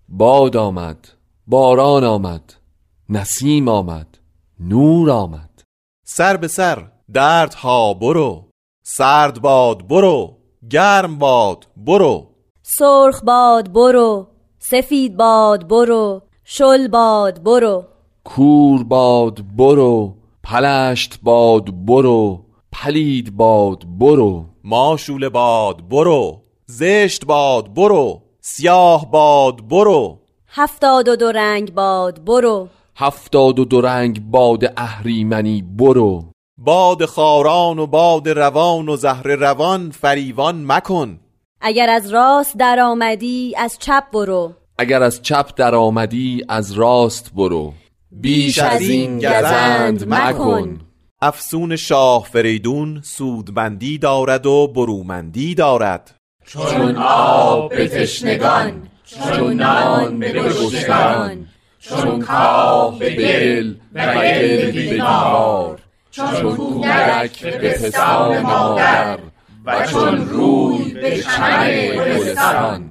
باد 0.09 0.57
آمد 0.57 1.07
باران 1.47 2.03
آمد. 2.03 2.62
نسیم 3.09 3.67
آمد 3.67 4.17
نور 4.59 5.11
آمد. 5.11 5.61
سر 6.05 6.37
به 6.37 6.47
سر 6.47 6.87
دردها 7.13 7.93
برو 7.93 8.49
سرد 8.83 9.41
باد 9.41 9.87
برو 9.87 10.37
گرم 10.71 11.17
باد 11.17 11.67
برو. 11.77 12.29
سرخ 12.61 13.23
باد 13.23 13.71
برو 13.73 14.27
سفید 14.59 15.17
باد 15.17 15.67
برو 15.67 16.21
شل 16.43 16.87
باد 16.87 17.43
برو. 17.43 17.85
کور 18.23 18.83
باد 18.83 19.41
برو 19.57 20.15
پلشت 20.43 21.19
باد 21.23 21.85
برو 21.85 22.45
پلید 22.71 23.37
باد 23.37 23.83
برو. 23.99 24.45
ماشول 24.63 25.29
باد 25.29 25.89
برو 25.89 26.41
زشت 26.65 27.25
باد 27.25 27.73
برو 27.73 28.21
سیاه 28.41 29.11
باد 29.11 29.67
برو. 29.67 30.19
هفتاد 30.47 31.07
و 31.07 31.15
دو 31.15 31.31
رنگ 31.31 31.73
باد 31.73 32.25
برو. 32.25 32.67
هفتاد 32.95 33.59
و 33.59 33.65
دو 33.65 33.81
رنگ 33.81 34.21
باد 34.31 34.73
اهریمنی 34.77 35.61
برو. 35.61 36.25
باد 36.57 37.05
خاران 37.05 37.79
و 37.79 37.87
باد 37.87 38.29
روان 38.29 38.89
و 38.89 38.95
زهر 38.95 39.27
روان 39.27 39.91
فریوان 39.91 40.63
مکن. 40.65 41.19
اگر 41.61 41.89
از 41.89 42.09
راست 42.09 42.57
در 42.57 42.79
آمدی 42.79 43.53
از 43.57 43.77
چپ 43.79 44.03
برو. 44.13 44.53
اگر 44.77 45.03
از 45.03 45.21
چپ 45.21 45.49
در 45.55 45.75
آمدی 45.75 46.45
از 46.49 46.71
راست 46.71 47.31
برو. 47.35 47.73
بیش 48.11 48.59
از 48.59 48.81
این 48.81 49.17
گزند 49.17 50.13
مکن. 50.13 50.79
افسون 51.21 51.75
شاه 51.75 52.23
فریدون 52.23 53.01
سودمندی 53.03 53.97
دارد 53.97 54.45
و 54.45 54.67
برومندی 54.67 55.55
دارد. 55.55 56.15
چون 56.45 56.95
آب 56.97 57.75
به 57.75 57.87
تشنگان 57.87 58.87
چون 59.05 59.53
نان 59.53 60.19
به 60.19 60.31
گشتگان 60.31 61.47
چون 61.89 62.19
کاه 62.19 62.99
به 62.99 63.15
دل 63.15 63.73
و 63.93 64.13
دل 64.15 64.71
به 64.71 64.71
دیوار 64.71 65.79
چون 66.11 66.55
کودک 66.55 67.43
به 67.43 67.69
پستان 67.69 68.39
مادر 68.39 69.19
و 69.65 69.85
چون 69.85 70.29
روی 70.29 70.93
به 70.93 71.17
چمن 71.17 71.67
گلستان. 71.67 72.89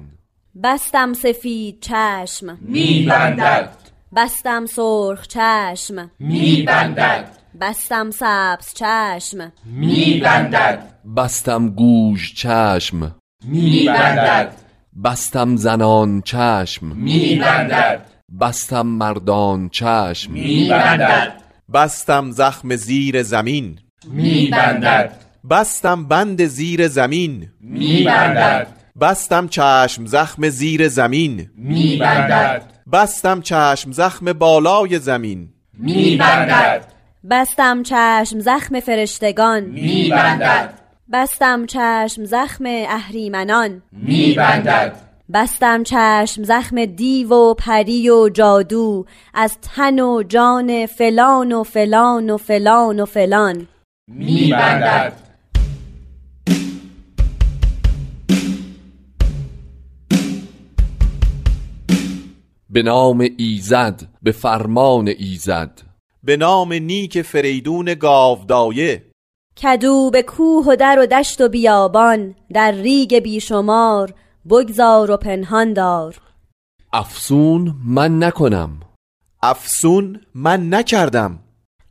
بستم 0.63 1.13
سفید 1.13 1.77
چشم. 1.81 2.57
میبندد 2.61 3.69
بستم 4.15 4.65
سرخ 4.65 5.27
چشم. 5.27 6.11
میبندد 6.19 7.37
بستم 7.61 8.11
سبز 8.11 8.73
چشم. 8.73 9.51
میبندد 9.65 10.89
بستم 11.17 11.69
گوش 11.69 12.33
چشم. 12.33 13.15
میبندد 13.43 14.53
بستم 15.03 15.55
زنان 15.55 16.21
چشم. 16.21 16.85
میبندد 16.85 18.12
بستم 18.41 18.85
مردان 18.85 19.69
چشم. 19.69 20.31
میبندد. 20.31 21.33
بستم 21.73 22.31
زخم 22.31 22.75
زیر 22.75 23.23
زمین. 23.23 23.79
میبندد. 24.07 25.15
بستم 25.49 26.07
بند 26.07 26.45
زیر 26.45 26.87
زمین. 26.87 27.49
میبندد. 27.61 28.67
بستم 29.01 29.47
چشم 29.47 30.05
زخم 30.05 30.49
زیر 30.49 30.87
زمین. 30.87 31.49
میبندد. 31.55 32.61
بستم 32.93 33.41
چشم 33.41 33.91
زخم 33.91 34.33
بالای 34.33 34.99
زمین. 34.99 35.49
میبندد. 35.73 36.85
بستم 37.29 37.83
چشم 37.83 38.39
زخم 38.39 38.79
فرشتگان. 38.79 39.63
میبندد. 39.63 40.73
بستم 41.13 41.65
چشم 41.65 42.23
زخم 42.23 42.65
اهریمنان. 42.65 43.81
میبندد. 43.91 45.12
بستم 45.33 45.83
چشم 45.83 46.43
زخم 46.43 46.85
دیو 46.85 47.33
و 47.33 47.53
پری 47.53 48.09
و 48.09 48.29
جادو 48.29 49.05
از 49.33 49.57
تن 49.61 49.99
و 49.99 50.23
جان 50.23 50.85
فلان 50.85 51.51
و 51.51 51.63
فلان 51.63 52.29
و 52.29 52.37
فلان 52.37 52.99
و 52.99 53.05
فلان. 53.05 53.67
میبندد. 54.07 55.13
به 62.69 62.83
نام 62.83 63.27
ایزد 63.37 64.01
به 64.23 64.31
فرمان 64.31 65.07
ایزد. 65.07 65.81
به 66.23 66.37
نام 66.37 66.73
نیک 66.73 67.21
فریدون 67.21 67.93
گاودایه. 67.93 69.03
کدو 69.63 70.09
به 70.13 70.23
کوه 70.23 70.65
و 70.67 70.75
در 70.75 70.99
و 70.99 71.05
دشت 71.05 71.41
و 71.41 71.49
بیابان 71.49 72.35
در 72.53 72.71
ریگ 72.71 73.19
بیشمار 73.19 74.13
بگذار 74.49 75.11
و 75.11 75.17
پنهان 75.17 75.73
دار. 75.73 76.15
افسون 76.93 77.75
من 77.85 78.23
نکنم. 78.23 78.79
افسون 79.43 80.21
من 80.35 80.73
نکردم. 80.73 81.39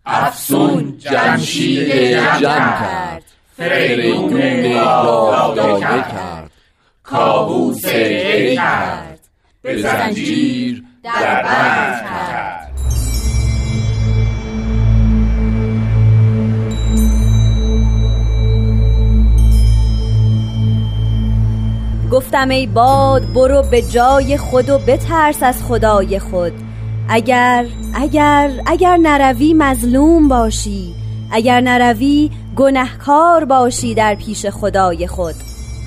افسون 0.05 0.99
جمشید 0.99 1.93
جمع 2.41 2.81
کرد. 2.81 3.23
فریدون 3.57 4.73
گاودایه 4.73 6.03
کرد. 6.03 6.51
کابوس 7.03 7.85
ای 7.85 8.57
کرد. 8.57 9.19
به 9.63 9.83
زنجیر 9.83 10.85
در 11.03 11.43
بند 11.43 12.03
کرد. 12.03 12.72
گفتم 22.13 22.49
ای 22.49 22.67
باد 22.67 23.23
برو 23.35 23.63
به 23.63 23.83
جای 23.83 24.37
خود 24.37 24.71
و 24.71 24.79
بترس 24.79 25.43
از 25.43 25.65
خدای 25.65 26.19
خود. 26.19 26.53
اگر 27.09 27.67
اگر 27.95 28.51
اگر 28.67 28.97
نروی 28.97 29.55
مظلوم 29.55 30.29
باشی 30.29 30.95
اگر 31.31 31.61
نروی 31.61 32.31
گنهکار 32.57 33.45
باشی 33.45 33.95
در 33.95 34.15
پیش 34.15 34.47
خدای 34.47 35.07
خود. 35.07 35.35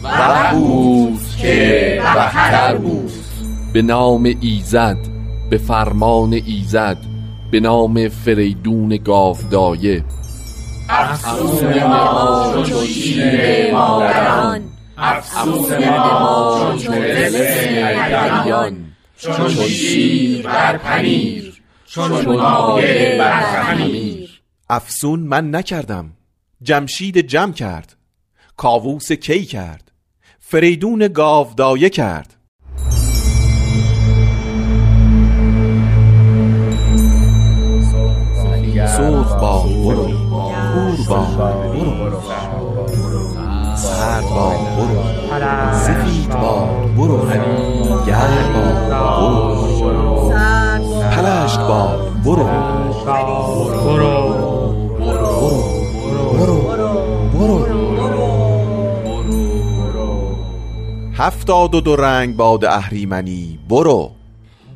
و 0.03 0.53
بود 0.53 1.19
که 1.41 2.01
بهتر 2.15 2.75
بود. 2.75 3.11
به 3.73 3.81
نام 3.81 4.33
ایزد 4.41 4.97
به 5.49 5.57
فرمان 5.57 6.33
ایزد 6.33 6.97
به 7.51 7.59
نام 7.59 8.09
فریدون 8.09 8.97
گاودایه. 9.05 10.03
افسون 10.89 11.83
ما 11.83 12.53
مادران. 13.73 14.74
افسون 14.97 15.89
ما 15.89 16.75
چون 16.83 16.99
دریان 16.99 18.85
چون 19.17 19.49
شیر 19.49 20.47
بر 20.47 20.77
پنیر 20.77 21.61
چون 21.85 22.25
مایه 22.25 23.17
بر 23.19 23.63
خمیر. 23.63 24.41
افسون 24.69 25.19
من 25.19 25.55
نکردم 25.55 26.11
جمشید 26.61 27.17
جمع 27.17 27.51
کرد 27.51 27.95
کاووس 28.57 29.11
کی 29.11 29.45
کرد 29.45 29.91
فریدون 30.39 31.07
گاودایه 31.13 31.89
کرد. 31.89 32.35
سرخ 38.87 39.35
با 39.35 39.63
برو 39.63 40.05
کور 40.75 41.07
با 41.09 41.25
برو. 41.25 42.11
سرد 43.75 44.23
با. 44.23 44.49
برو 44.49 44.74
سفید 45.73 46.29
با 46.29 46.65
برو 46.97 47.17
گرم 48.05 48.53
با 48.53 49.05
برو. 49.19 50.29
پلشت 51.11 51.59
با 51.59 51.97
برو. 52.25 52.43
برو. 53.05 53.45
برو. 56.33 56.85
برو. 57.33 57.65
هفتاد 61.13 61.75
و 61.75 61.81
دو 61.81 61.95
رنگ 61.95 62.35
باد 62.35 62.65
اهریمنی. 62.65 63.59
برو. 63.69 64.11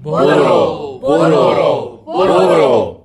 برو. 0.04 1.00
برو. 1.02 2.04
برو. 2.06 3.00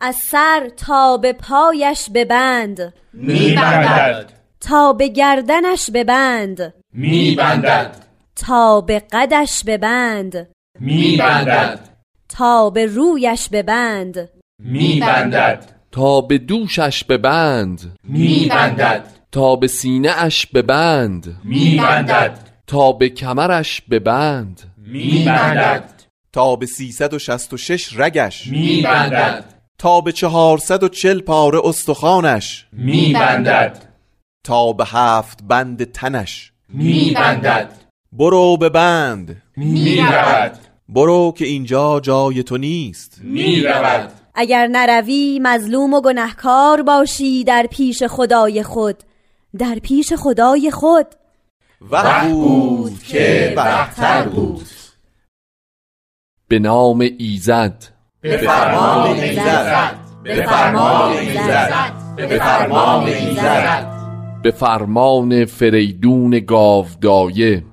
از 0.00 0.16
سر 0.30 0.68
تا 0.76 1.16
به 1.16 1.32
پایش 1.32 2.10
ببند. 2.14 2.94
میبندد. 3.12 4.32
تا 4.60 4.92
به 4.92 5.08
گردنش 5.08 5.90
ببند. 5.94 6.74
میبندد. 6.92 7.96
تا 8.36 8.80
به 8.80 9.02
قدش 9.12 9.64
ببند. 9.64 10.48
میبندد. 10.80 11.88
تا 12.28 12.70
به 12.70 12.86
رویش 12.86 13.48
ببند. 13.48 14.28
میبندد. 14.62 15.64
تا 15.92 16.20
به 16.20 16.38
دوشش 16.38 17.04
ببند. 17.04 17.96
میبندد. 18.04 19.06
تا 19.32 19.56
به 19.56 19.66
سینه 19.66 20.10
اش 20.16 20.46
ببند. 20.46 21.40
میبندد. 21.44 22.38
تا 22.66 22.92
به 22.92 23.08
کمرش 23.08 23.80
ببند. 23.80 24.74
میبندد. 24.76 26.02
تا 26.32 26.56
به 26.56 26.66
سیصد 26.66 27.14
و 27.14 27.18
شست 27.18 27.52
و 27.52 27.56
شش 27.56 28.00
رگش. 28.00 28.46
میبندد. 28.46 29.44
تا 29.78 30.00
به 30.00 30.12
چهارصد 30.12 30.82
و 30.82 30.88
چل 30.88 31.20
پاره 31.20 31.60
استخوانش. 31.64 32.66
میبندد. 32.72 33.78
تا 34.44 34.72
به 34.72 34.84
هفت 34.84 35.42
بند 35.42 35.84
تنش. 35.84 36.51
میبندد. 36.72 37.72
برو 38.12 38.56
به 38.56 38.68
بند. 38.68 39.42
می‌رود. 39.56 40.52
برو 40.88 41.34
که 41.36 41.44
اینجا 41.44 42.00
جای 42.00 42.42
تو 42.42 42.58
نیست. 42.58 43.20
می‌رود. 43.22 44.12
اگر 44.34 44.66
نروی 44.66 45.40
مظلوم 45.42 45.94
و 45.94 46.00
گنهکار 46.00 46.82
باشی 46.82 47.44
در 47.44 47.66
پیش 47.70 48.02
خدای 48.02 48.62
خود. 48.62 49.02
در 49.58 49.74
پیش 49.82 50.12
خدای 50.12 50.70
خود. 50.70 51.06
و 51.90 52.24
بود 52.28 53.02
که 53.02 53.52
بهتر 53.56 54.22
بود. 54.22 54.66
به 56.48 56.58
نام 56.58 57.00
ایزد. 57.18 57.84
به 58.20 58.36
فرمان 58.36 59.06
ایزد. 59.16 59.96
به 60.22 60.46
فرمان 60.46 61.12
ایزد. 61.12 61.92
به 62.16 62.38
فرمان 62.38 63.04
ایزد. 63.04 63.91
به 64.42 64.50
فرمان 64.50 65.44
فریدون 65.44 66.30
گاودایه. 66.30 67.64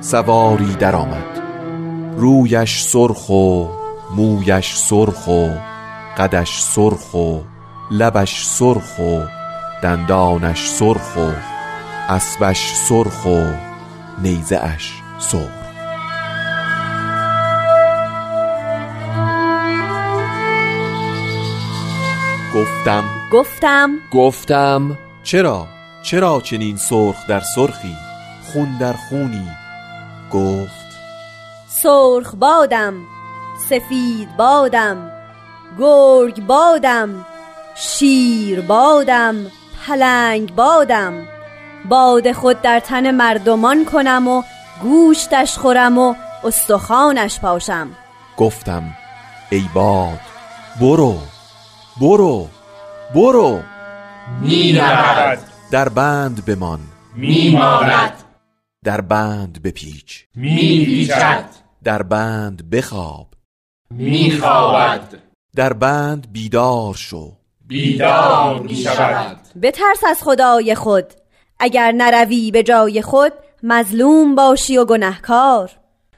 سواری 0.00 0.74
درآمد. 0.74 1.40
رویش 2.16 2.82
سرخ 2.82 3.30
و 3.30 3.66
مویش 4.16 4.74
سرخ 4.74 5.28
و 5.28 5.48
قدش 6.18 6.60
سرخ 6.60 7.14
و 7.14 7.38
لبش 7.90 8.44
سرخ 8.44 8.98
و 8.98 9.20
دندانش 9.82 10.68
سرخ 10.68 11.16
و 11.16 11.30
اسبش 12.08 12.72
سرخ 12.74 13.26
و 13.26 13.42
نیزه 14.22 14.56
اش 14.56 14.92
سرخ. 15.18 15.63
گفتم. 22.54 23.04
گفتم. 23.32 23.90
گفتم. 24.12 24.98
چرا؟ 25.22 25.66
چرا 26.02 26.40
چنین 26.40 26.76
سرخ 26.76 27.26
در 27.26 27.40
سرخی؟ 27.40 27.96
خون 28.52 28.78
در 28.80 28.92
خونی. 28.92 29.48
گفت. 30.32 30.84
سرخ 31.68 32.34
بادم. 32.34 32.94
سفید 33.68 34.36
بادم. 34.36 35.10
گرگ 35.78 36.46
بادم. 36.46 37.26
شیر 37.74 38.60
بادم. 38.60 39.46
پلنگ 39.86 40.54
بادم. 40.54 41.26
باد 41.88 42.32
خود 42.32 42.62
در 42.62 42.80
تن 42.80 43.10
مردمان 43.10 43.84
کنم 43.84 44.28
و 44.28 44.42
گوشتش 44.82 45.58
خورم 45.58 45.98
و 45.98 46.14
استخوانش 46.44 47.40
پاشم. 47.40 47.90
گفتم 48.36 48.82
ای 49.50 49.64
باد 49.74 50.20
برو. 50.80 51.33
برو 52.00 52.48
برو. 53.14 53.62
می 54.40 54.72
رود 54.78 55.38
در 55.70 55.88
بند 55.88 56.44
بمان. 56.44 56.80
می 57.16 57.50
ماند 57.50 58.12
در 58.84 59.00
بند 59.00 59.62
بپیچ. 59.62 60.24
می 60.34 60.84
پیچد 60.84 61.44
در 61.84 62.02
بند 62.02 62.70
بخواب. 62.70 63.26
می 63.90 64.38
خوابد 64.40 65.14
در 65.56 65.72
بند 65.72 66.32
بیدار 66.32 66.94
شو. 66.94 67.32
بیدار 67.66 68.60
می 68.60 68.76
شود 68.76 69.36
بترس 69.62 70.04
از 70.08 70.22
خدای 70.22 70.74
خود. 70.74 71.06
اگر 71.58 71.92
نروی 71.92 72.50
به 72.50 72.62
جای 72.62 73.02
خود 73.02 73.32
مظلوم 73.62 74.34
باشی 74.34 74.78
و 74.78 74.84
گنهکار. 74.84 75.70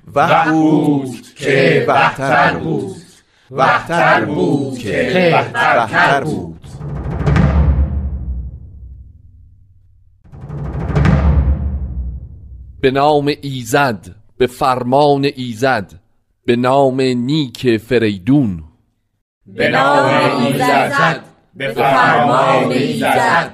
وقت 0.07 0.49
بود 0.49 1.35
که 1.37 1.85
بهتر 1.87 2.55
بود. 2.59 3.06
وقتر 3.51 4.25
بود 4.25 4.79
که 4.79 4.91
بهتر 4.91 6.25
بود. 6.25 6.61
به 12.81 12.91
نام 12.91 13.33
ایزد 13.43 14.07
به 14.39 14.47
فرمان 14.47 15.25
ایزد 15.37 15.93
به 16.47 16.57
نام 16.57 17.01
نیک 17.01 17.77
فریدون. 17.77 18.65
به 19.47 19.69
نام 19.69 20.41
ایزد 20.43 21.21
به 21.55 21.69
فرمان 21.73 22.73
ایزد 22.73 23.51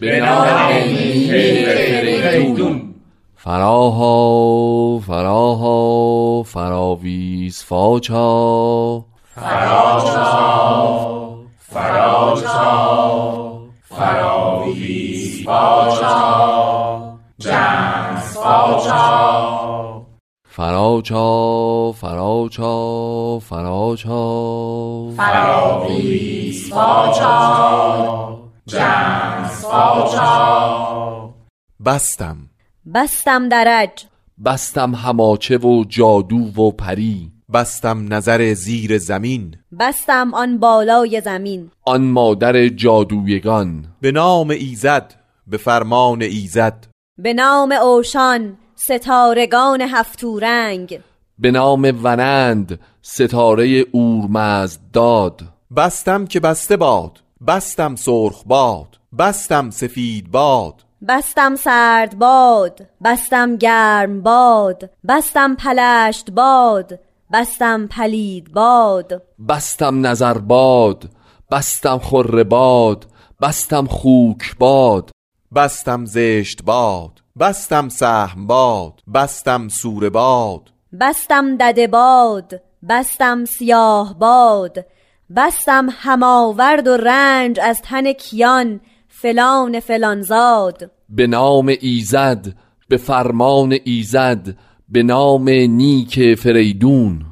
به 0.00 0.20
نام 0.20 0.72
نیک 0.72 1.30
فریدون. 1.30 2.94
فراها 3.36 4.98
فراها 4.98 6.42
فراویز 6.42 7.62
فاچا 7.62 9.04
فراویز 13.88 15.44
باچا 15.44 17.18
جنس 17.38 18.36
باچا 18.36 20.06
فراچا 20.48 21.92
فراچا 21.92 23.38
فراچا 23.38 24.22
فراویز 25.16 26.70
باچا 26.70 27.36
جنس 28.66 29.64
باچا 29.64 31.34
بستم 31.84 32.36
بستم 32.94 33.48
درج 33.48 34.04
بستم 34.44 34.94
هماچه 34.94 35.58
و 35.58 35.84
جادو 35.84 36.36
و 36.36 36.70
پری 36.70 37.35
بستم 37.52 38.14
نظر 38.14 38.54
زیر 38.54 38.98
زمین. 38.98 39.56
بستم 39.80 40.34
آن 40.34 40.58
بالای 40.58 41.20
زمین. 41.20 41.70
آن 41.84 42.02
مادر 42.02 42.68
جادویگان. 42.68 43.86
به 44.00 44.12
نام 44.12 44.50
ایزد 44.50 45.14
به 45.46 45.56
فرمان 45.56 46.22
ایزد. 46.22 46.86
به 47.18 47.34
نام 47.34 47.72
اوشان 47.72 48.56
ستارگان 48.74 49.82
هفتورنگ. 49.82 51.00
به 51.38 51.50
نام 51.50 52.00
ونند 52.02 52.80
ستاره 53.02 53.84
اورمزد 53.92 54.80
داد 54.92 55.40
بستم 55.76 56.26
که 56.26 56.40
بسته 56.40 56.76
باد 56.76 57.20
بستم 57.46 57.96
سرخ 57.96 58.42
باد 58.46 58.98
بستم 59.18 59.70
سفید 59.70 60.30
باد. 60.30 60.74
بستم 61.08 61.56
سرد 61.56 62.18
باد 62.18 62.86
بستم 63.04 63.56
گرم 63.56 64.22
باد 64.22 64.90
بستم 65.08 65.54
پلشت 65.54 66.30
باد. 66.30 66.98
بستم 67.32 67.86
پلید 67.86 68.52
باد. 68.52 69.22
بستم 69.48 70.06
نظر 70.06 70.38
باد 70.38 71.04
بستم 71.52 71.98
خور 71.98 72.44
باد 72.44 73.06
بستم 73.42 73.86
خوک 73.86 74.56
باد. 74.58 75.10
بستم 75.54 76.04
زشت 76.04 76.62
باد 76.62 77.22
بستم 77.40 77.88
سهم 77.88 78.46
باد 78.46 79.00
بستم 79.14 79.68
سور 79.68 80.10
باد. 80.10 80.70
بستم 81.00 81.56
دده 81.56 81.86
باد 81.86 82.62
بستم 82.88 83.44
سیاه 83.44 84.18
باد. 84.18 84.86
بستم 85.36 85.86
هماورد 85.90 86.88
و 86.88 86.96
رنج 86.96 87.60
از 87.60 87.82
تن 87.82 88.12
کیان 88.12 88.80
فلان 89.08 89.80
فلانزاد 89.80 90.90
به 91.08 91.26
نام 91.26 91.72
ایزد 91.80 92.46
به 92.88 92.96
فرمان 92.96 93.78
ایزد 93.84 94.56
به 94.88 95.02
نام 95.02 95.48
نیک 95.48 96.34
فریدون. 96.34 97.26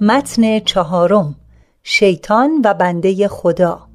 متن 0.00 0.58
چهارم 0.58 1.36
شیطان 1.82 2.50
و 2.64 2.74
بنده 2.74 3.28
خدا. 3.28 3.86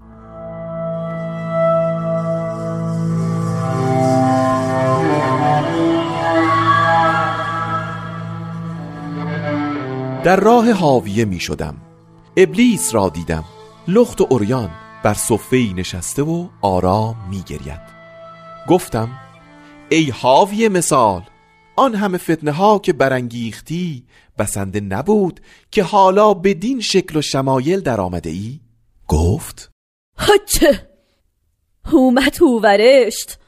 در 10.23 10.35
راه 10.35 10.71
حاویه 10.71 11.25
می 11.25 11.39
شدم 11.39 11.75
ابلیس 12.37 12.95
را 12.95 13.09
دیدم. 13.09 13.43
لخت 13.87 14.21
و 14.21 14.27
اوریان 14.29 14.69
بر 15.05 15.13
صفه 15.13 15.73
نشسته 15.75 16.23
و 16.23 16.47
آرام 16.61 17.27
می 17.29 17.41
گرید 17.41 17.81
گفتم 18.67 19.09
ای 19.89 20.09
حاویه 20.09 20.69
مثال 20.69 21.23
آن 21.75 21.95
همه 21.95 22.17
فتنه 22.17 22.51
ها 22.51 22.79
که 22.79 22.93
برانگیختی 22.93 24.05
بسنده 24.37 24.79
نبود 24.79 25.39
که 25.71 25.83
حالا 25.83 26.33
بدین 26.33 26.81
شکل 26.81 27.17
و 27.17 27.21
شمایل 27.21 27.79
در 27.79 28.01
آمده 28.01 28.29
ای؟ 28.29 28.59
گفت 29.07 29.71
هچه 30.17 30.89
اومد 31.93 32.41
ورشت 32.63 33.39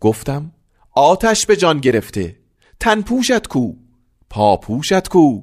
گفتم 0.00 0.52
آتش 0.92 1.46
به 1.46 1.56
جان 1.56 1.78
گرفته 1.78 2.36
تن 2.80 3.02
پوشت 3.02 3.46
کو 3.46 3.72
پا 4.30 4.56
پوشت 4.56 5.08
کو 5.08 5.42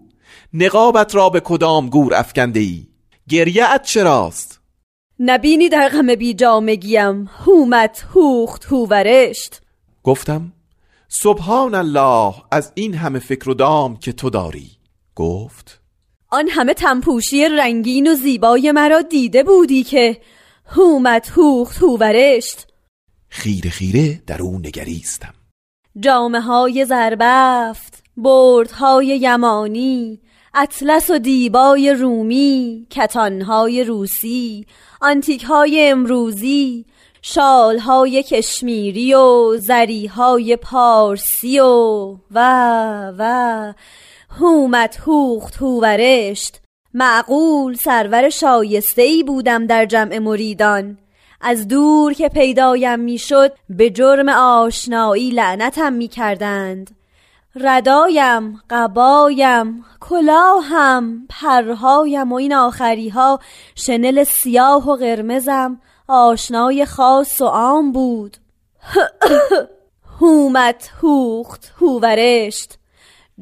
نقابت 0.53 1.15
را 1.15 1.29
به 1.29 1.39
کدام 1.39 1.89
گور 1.89 2.15
افکنده 2.15 2.59
ای؟ 2.59 2.87
گریهت 3.29 3.83
چراست؟ 3.83 4.66
نبینی 5.19 5.69
در 5.69 5.89
غم 5.89 6.15
بی 6.15 6.33
جامگیم. 6.33 7.29
هومت 7.45 8.05
هوخت 8.15 8.65
هوورشت. 8.65 9.61
گفتم 10.03 10.53
سبحان 11.07 11.75
الله 11.75 12.33
از 12.51 12.71
این 12.75 12.93
همه 12.93 13.19
فکر 13.19 13.49
و 13.49 13.53
دام 13.53 13.97
که 13.97 14.11
تو 14.11 14.29
داری. 14.29 14.71
گفت 15.15 15.81
آن 16.29 16.47
همه 16.47 16.73
تنپوشی 16.73 17.45
رنگین 17.45 18.11
و 18.11 18.15
زیبای 18.15 18.71
مرا 18.71 19.01
دیده 19.01 19.43
بودی 19.43 19.83
که 19.83 20.21
هومت 20.65 21.29
هوخت 21.29 21.77
هوورشت. 21.77 22.67
خیره 23.29 23.69
خیره 23.69 24.21
در 24.27 24.41
او 24.41 24.59
نگریستم. 24.59 25.33
جامه 25.99 26.41
های 26.41 26.85
زربفت 26.85 28.03
بردهای 28.17 29.07
یمانی 29.21 30.19
اطلس 30.59 31.09
و 31.09 31.17
دیبای 31.19 31.93
رومی 31.93 32.87
کتانهای 32.89 33.83
روسی 33.83 34.65
آنتیک 35.01 35.43
های 35.43 35.89
امروزی 35.89 36.85
شال 37.21 37.79
های 37.79 38.23
کشمیری 38.23 39.13
و 39.13 39.57
زری 39.57 40.07
های 40.07 40.55
پارسی 40.55 41.59
و 41.59 42.15
و 42.31 42.41
و. 43.17 43.73
هومت 44.39 44.99
هوخت 45.05 45.57
هوورشت 45.57 46.61
معقول 46.93 47.73
سرور 47.73 48.29
شایسته 48.29 49.01
ای 49.01 49.23
بودم 49.23 49.67
در 49.67 49.85
جمع 49.85 50.17
مریدان. 50.17 50.97
از 51.41 51.67
دور 51.67 52.13
که 52.13 52.29
پیدایم 52.29 52.99
می‌شد 52.99 53.51
به 53.69 53.89
جرم 53.89 54.29
آشنایی 54.29 55.29
لعنتم 55.29 55.93
می‌کردند. 55.93 56.97
ردایم 57.59 58.61
قبایم 58.69 59.85
کلاهم 60.09 61.27
پرهایم 61.29 62.31
و 62.31 62.35
این 62.35 62.53
آخری 62.53 63.09
ها 63.09 63.39
شنل 63.75 64.23
سیاه 64.23 64.89
و 64.89 64.95
قرمزم 64.95 65.81
آشنای 66.07 66.85
خاص 66.85 67.41
و 67.41 67.45
عام 67.45 67.91
بود. 67.91 68.37
هومت 70.19 70.89
هوخت 71.01 71.73
هوورشت. 71.81 72.79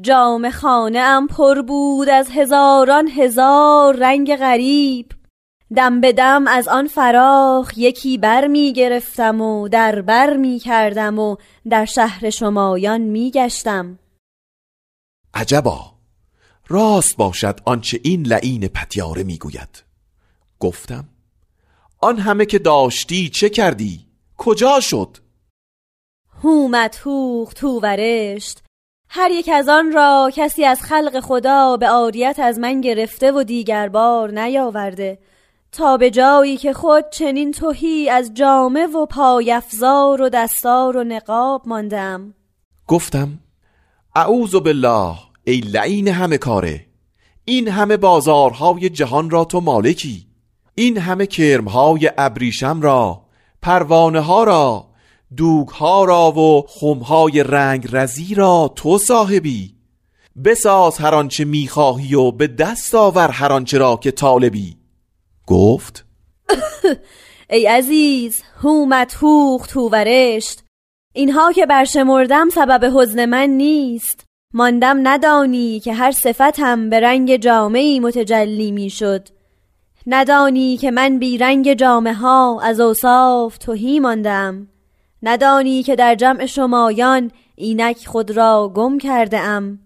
جام 0.00 0.50
خانه 0.50 0.98
ام 0.98 1.26
پر 1.26 1.62
بود 1.62 2.08
از 2.08 2.28
هزاران 2.30 3.08
هزار 3.08 3.96
رنگ 3.96 4.36
غریب. 4.36 5.06
دم 5.76 6.00
به 6.00 6.12
دم 6.12 6.46
از 6.48 6.68
آن 6.68 6.86
فراخ 6.86 7.72
یکی 7.78 8.18
بر 8.18 8.46
می 8.46 8.72
گرفتم 8.72 9.40
و 9.40 9.68
در 9.68 10.02
بر 10.02 10.36
می 10.36 10.58
کردم 10.58 11.18
و 11.18 11.36
در 11.70 11.84
شهر 11.84 12.30
شمایان 12.30 13.00
می 13.00 13.30
گشتم. 13.30 13.98
عجبا. 15.34 15.95
راست 16.68 17.16
باشد 17.16 17.60
آنچه 17.64 18.00
این 18.04 18.26
لعین 18.26 18.68
پتیاره 18.68 19.22
می‌گوید. 19.22 19.84
گفتم 20.60 21.04
آن 22.00 22.18
همه 22.18 22.46
که 22.46 22.58
داشتی 22.58 23.28
چه 23.28 23.48
کردی؟ 23.48 24.06
کجا 24.36 24.80
شد؟ 24.80 25.18
هومت 26.42 27.00
هوخ 27.04 27.54
تو 27.54 27.80
ورشت. 27.80 28.62
هر 29.08 29.30
یک 29.30 29.50
از 29.52 29.68
آن 29.68 29.92
را 29.92 30.30
کسی 30.34 30.64
از 30.64 30.82
خلق 30.82 31.20
خدا 31.20 31.76
به 31.76 31.88
آریت 31.88 32.38
از 32.38 32.58
من 32.58 32.80
گرفته 32.80 33.32
و 33.32 33.42
دیگر 33.42 33.88
بار 33.88 34.30
نیاورده. 34.30 35.18
تا 35.72 35.96
به 35.96 36.10
جایی 36.10 36.56
که 36.56 36.72
خود 36.72 37.04
چنین 37.10 37.52
توهی 37.52 38.10
از 38.10 38.34
جامه 38.34 38.86
و 38.86 39.06
پایفزار 39.06 40.22
و 40.22 40.28
دستار 40.28 40.96
و 40.96 41.04
نقاب 41.04 41.62
ماندم. 41.68 42.34
گفتم 42.86 43.38
اعوذ 44.14 44.54
بالله 44.54 45.16
ای 45.48 45.60
لعین 45.60 46.08
همه 46.08 46.38
کاره 46.38 46.86
این 47.44 47.68
همه 47.68 47.96
بازارهای 47.96 48.88
جهان 48.88 49.30
را 49.30 49.44
تو 49.44 49.60
مالکی 49.60 50.26
این 50.74 50.98
همه 50.98 51.26
کرمهای 51.26 52.10
ابریشم 52.18 52.80
را 52.80 53.22
پروانه 53.62 54.20
ها 54.20 54.44
را 54.44 54.88
دوگ 55.36 55.68
ها 55.68 56.04
را 56.04 56.32
و 56.32 56.66
خمهای 56.68 57.42
رنگ 57.42 57.88
رزی 57.92 58.34
را 58.34 58.72
تو 58.76 58.98
صاحبی. 58.98 59.74
بساز 60.44 60.98
هر 60.98 61.14
آنچه 61.14 61.44
می‌خواهی 61.44 62.14
و 62.14 62.30
به 62.30 62.46
دست 62.46 62.94
آور 62.94 63.28
هر 63.30 63.52
آنچه 63.52 63.78
را 63.78 63.96
که 63.96 64.10
طالبی. 64.10 64.76
گفت 65.46 66.04
ای 67.50 67.66
عزیز 67.66 68.42
هومت 68.62 69.14
هوخت 69.14 69.72
هوورشت 69.72 70.62
اینها 71.14 71.52
که 71.52 71.66
برشمردم 71.66 72.48
سبب 72.48 72.92
حزن 72.94 73.24
من 73.24 73.50
نیست. 73.50 74.25
ماندم 74.56 75.08
ندانی 75.08 75.80
که 75.80 75.92
هر 75.92 76.10
صفتم 76.10 76.90
به 76.90 77.00
رنگ 77.00 77.36
جامعی 77.36 78.00
متجلی 78.00 78.72
می 78.72 78.90
شد 78.90 79.28
ندانی 80.06 80.76
که 80.76 80.90
من 80.90 81.18
بی 81.18 81.38
رنگ 81.38 81.74
جامعه 81.74 82.14
ها 82.14 82.60
از 82.60 82.80
اوصاف 82.80 83.58
توهی 83.58 84.00
ماندم. 84.00 84.68
ندانی 85.22 85.82
که 85.82 85.96
در 85.96 86.14
جمع 86.14 86.46
شمایان 86.46 87.30
اینک 87.54 88.06
خود 88.06 88.30
را 88.30 88.72
گم 88.74 88.98
کرده 88.98 89.38
ام 89.38 89.78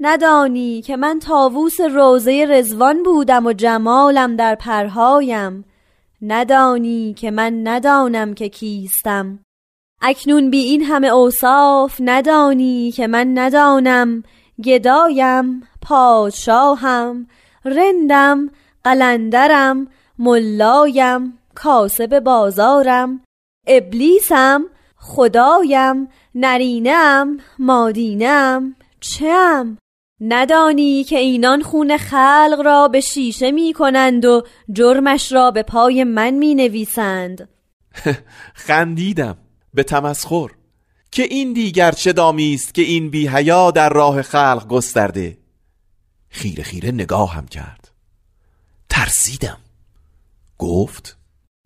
ندانی 0.00 0.82
که 0.82 0.96
من 0.96 1.18
تاووس 1.18 1.80
روزه 1.80 2.46
رزوان 2.50 3.02
بودم 3.02 3.46
و 3.46 3.52
جمالم 3.52 4.36
در 4.36 4.54
پرهایم. 4.54 5.64
ندانی 6.22 7.14
که 7.14 7.30
من 7.30 7.68
ندانم 7.68 8.34
که 8.34 8.48
کیستم. 8.48 9.38
اکنون 10.02 10.50
بی 10.50 10.58
این 10.58 10.82
همه 10.82 11.06
اوصاف 11.06 11.96
ندانی 12.00 12.92
که 12.92 13.06
من 13.06 13.38
ندانم. 13.38 14.22
گدایم 14.64 15.62
پادشاهم 15.82 17.26
رندم 17.64 18.50
قلندرم 18.84 19.86
ملایم 20.18 21.38
کاسب 21.54 22.20
بازارم 22.20 23.20
ابلیسم 23.66 24.64
خدایم 24.96 26.08
نرینم 26.34 27.38
مادینم. 27.58 28.76
چم؟ 29.00 29.78
ندانی 30.20 31.04
که 31.04 31.18
اینان 31.18 31.62
خون 31.62 31.96
خلق 31.96 32.62
را 32.64 32.88
به 32.88 33.00
شیشه 33.00 33.50
می 33.50 33.72
کنند 33.72 34.24
و 34.24 34.42
جرمش 34.72 35.32
را 35.32 35.50
به 35.50 35.62
پای 35.62 36.04
من 36.04 36.30
می 36.30 36.54
نویسند. 36.54 37.48
خندیدم. 38.66 39.43
به 39.74 39.82
تمسخر 39.82 40.50
که 41.10 41.22
این 41.22 41.52
دیگر 41.52 41.92
چه 41.92 42.12
دامی 42.12 42.54
است 42.54 42.74
که 42.74 42.82
این 42.82 43.10
بی 43.10 43.28
حیا 43.28 43.70
در 43.70 43.88
راه 43.88 44.22
خلق 44.22 44.68
گسترده؟ 44.68 45.38
خیره 46.28 46.62
خیره 46.64 46.90
نگاهم 46.90 47.46
کرد. 47.46 47.90
ترسیدم. 48.88 49.58
گفت 50.58 51.16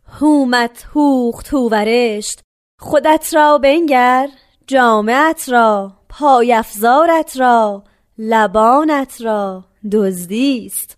هومت 0.05 0.87
هوخت 0.94 1.49
هوورشت 1.49 2.40
خودت 2.81 3.35
را 3.35 3.59
بنگر 3.59 4.29
جامعت 4.66 5.49
را 5.49 5.92
پایفزارت 6.09 7.37
را 7.37 7.85
لبانت 8.18 9.21
را 9.21 9.64
دزدیست 9.92 10.97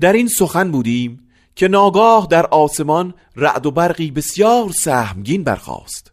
در 0.00 0.12
این 0.12 0.28
سخن 0.28 0.70
بودیم 0.70 1.28
که 1.56 1.68
ناگاه 1.68 2.26
در 2.30 2.46
آسمان 2.46 3.14
رعد 3.36 3.66
و 3.66 3.70
برقی 3.70 4.10
بسیار 4.10 4.70
سهمگین 4.70 5.44
برخاست. 5.44 6.11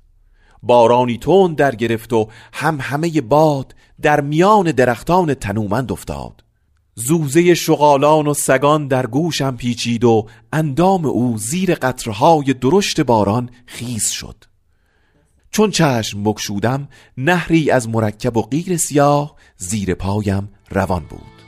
بارانی 0.64 1.18
تند 1.18 1.56
در 1.56 1.76
گرفت 1.76 2.14
و 2.14 2.28
هم 2.54 2.78
همه 2.82 3.22
باد 3.22 3.76
در 4.02 4.22
میان 4.22 4.72
درختان 4.72 5.34
تنومند 5.34 5.92
افتاد. 5.92 6.44
زوزه 6.96 7.54
شغالان 7.54 8.28
و 8.28 8.34
سگان 8.34 8.88
در 8.88 9.08
گوشم 9.08 9.56
پیچید 9.56 10.04
و 10.04 10.28
اندام 10.54 11.06
او 11.06 11.38
زیر 11.38 11.76
قطرهای 11.76 12.54
درشت 12.54 13.02
باران 13.02 13.50
خیز 13.66 14.10
شد. 14.10 14.44
چون 15.52 15.72
چشم 15.72 16.24
بکشودم 16.24 16.88
نهری 17.18 17.72
از 17.72 17.90
مرکب 17.90 18.38
و 18.38 18.42
غیر 18.42 18.78
سیاه 18.78 19.36
زیر 19.58 19.94
پایم 19.94 20.50
روان 20.72 21.06
بود. 21.06 21.39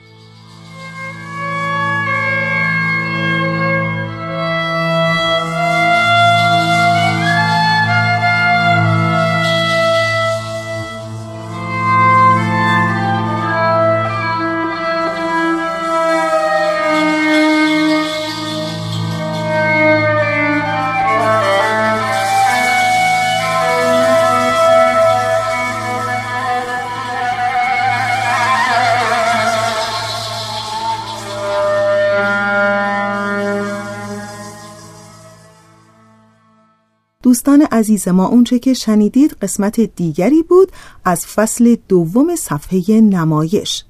دوستان 37.51 37.79
عزیز 37.79 38.07
ما 38.07 38.27
اونچه 38.27 38.59
که 38.59 38.73
شنیدید 38.73 39.31
قسمت 39.31 39.79
دیگری 39.79 40.43
بود 40.43 40.71
از 41.05 41.25
فصل 41.25 41.75
دوم 41.87 42.35
صفحه 42.35 43.01
نمایش. 43.01 43.83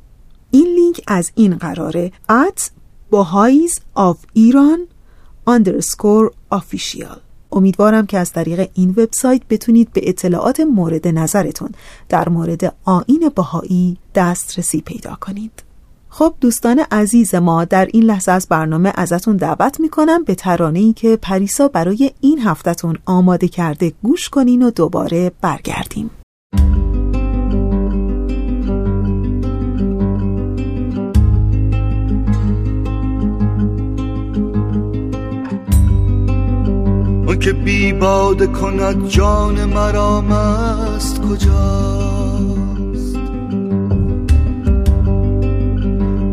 این 0.52 0.68
لینک 0.76 1.02
از 1.08 1.32
این 1.36 1.56
قراره 1.56 2.12
at 2.30 2.62
bahais 3.12 3.80
of 3.98 4.18
Iran 4.34 4.88
underscore 5.50 6.32
official. 6.56 7.18
امیدوارم 7.52 8.06
که 8.06 8.20
از 8.20 8.32
طریق 8.32 8.70
این 8.74 8.90
وبسایت 8.90 9.42
بتونید 9.50 9.94
به 9.94 10.10
اطلاعات 10.10 10.60
مورد 10.60 11.08
نظرتون 11.08 11.70
در 12.10 12.30
مورد 12.30 12.76
آین 12.84 13.32
بهایی 13.36 13.98
دسترسی 14.16 14.82
پیدا 14.82 15.16
کنید. 15.16 15.65
خب 16.18 16.34
دوستان 16.42 16.82
عزیز 16.92 17.36
ما 17.36 17.66
در 17.66 17.88
این 17.94 18.04
لحظه 18.04 18.32
از 18.32 18.48
برنامه 18.50 18.94
ازتون 18.96 19.38
دعوت 19.38 19.80
می‌کنم 19.80 20.24
به 20.24 20.36
ترانه 20.36 20.80
ای 20.80 20.94
که 20.94 21.18
پریسا 21.22 21.68
برای 21.68 22.12
این 22.22 22.40
هفتهتون 22.40 22.98
آماده 23.06 23.48
کرده 23.48 23.94
گوش 24.04 24.30
کنین 24.30 24.64
و 24.64 24.72
دوباره 24.72 25.32
برگردیم. 25.42 26.10
اون 37.28 37.40
که 37.40 37.54
بی 37.54 37.94
باد 37.94 38.52
کند 38.52 39.08
جان 39.08 39.66
مرا 39.66 40.22
مست 40.22 41.22
کجاست 41.22 42.25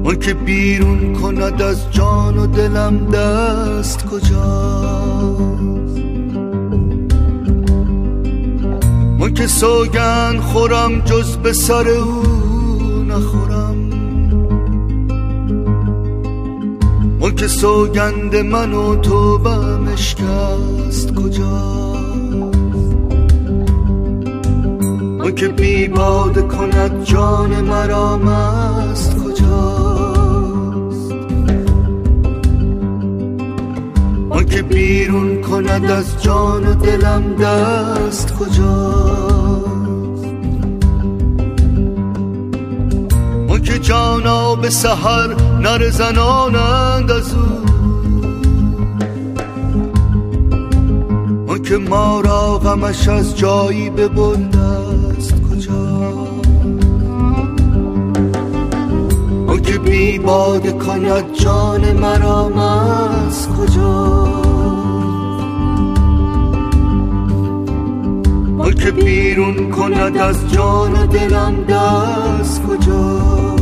اون 0.05 0.19
که 0.19 0.35
بیرون 0.35 1.13
کند 1.13 1.63
از 1.63 1.93
جان 1.93 2.39
و 2.39 2.47
دلم 2.47 3.07
دست 3.11 4.07
کجاست؟ 4.07 4.33
اون 9.21 9.35
که 9.35 9.47
سوگن 9.47 10.41
خورم 10.41 11.01
جز 11.01 11.37
به 11.37 11.53
سر 11.53 11.89
او 11.89 12.23
نخورم. 13.09 13.77
اون 17.21 17.35
که 17.35 17.49
سوگند 17.49 18.37
من 18.37 18.73
و 18.73 18.97
تو 18.97 19.39
اشکست 19.93 21.15
کجاست؟ 21.15 21.83
اون 25.23 25.35
که 25.35 25.49
بی 25.49 25.89
کند 26.43 27.05
جان 27.05 27.61
مرا 27.61 28.17
مست 28.17 29.17
کجاست؟ 29.17 29.52
که 34.53 34.63
بیرون 34.63 35.43
کند 35.43 35.91
از 35.91 36.23
جان 36.23 36.67
و 36.67 36.75
دلم 36.75 37.35
دست 37.35 38.35
کجاست؟ 38.35 40.25
اون 43.49 43.63
که 43.63 43.79
جانا 43.79 44.55
به 44.55 44.71
سحر 44.71 45.35
نر 45.61 45.91
زنانند 45.91 47.11
از 47.11 47.35
او. 47.35 47.41
اون 51.49 51.63
که 51.63 51.77
ما 51.77 52.21
را 52.21 52.59
غمش 52.59 53.09
از 53.09 53.39
جایی 53.39 53.91
ببرده 53.91 54.59
است 54.59 55.35
کجا؟ 55.51 55.73
اون 59.49 59.63
که 59.63 59.79
بی 59.79 60.19
باد 60.19 60.85
کند 60.85 61.33
جان 61.35 61.93
مرا 61.93 62.51
از 63.27 63.49
کجا؟ 63.49 64.42
اون 68.63 68.75
که 68.75 68.91
بیرون 68.91 69.71
کند 69.71 70.17
از 70.17 70.53
جان 70.53 70.93
و 70.93 71.07
دلم 71.07 71.65
دست 71.65 72.63
کجا؟ 72.63 73.62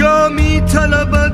جا 0.00 0.28
می 0.28 0.60
طلبد 0.60 1.32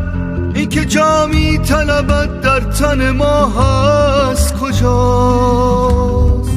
این 0.55 0.69
که 0.69 0.85
جا 0.85 1.27
می 1.27 1.59
طلبد 1.59 2.41
در 2.41 2.61
تن 2.61 3.11
ما 3.11 3.47
هست 3.47 4.55
کجاست؟ 4.55 6.51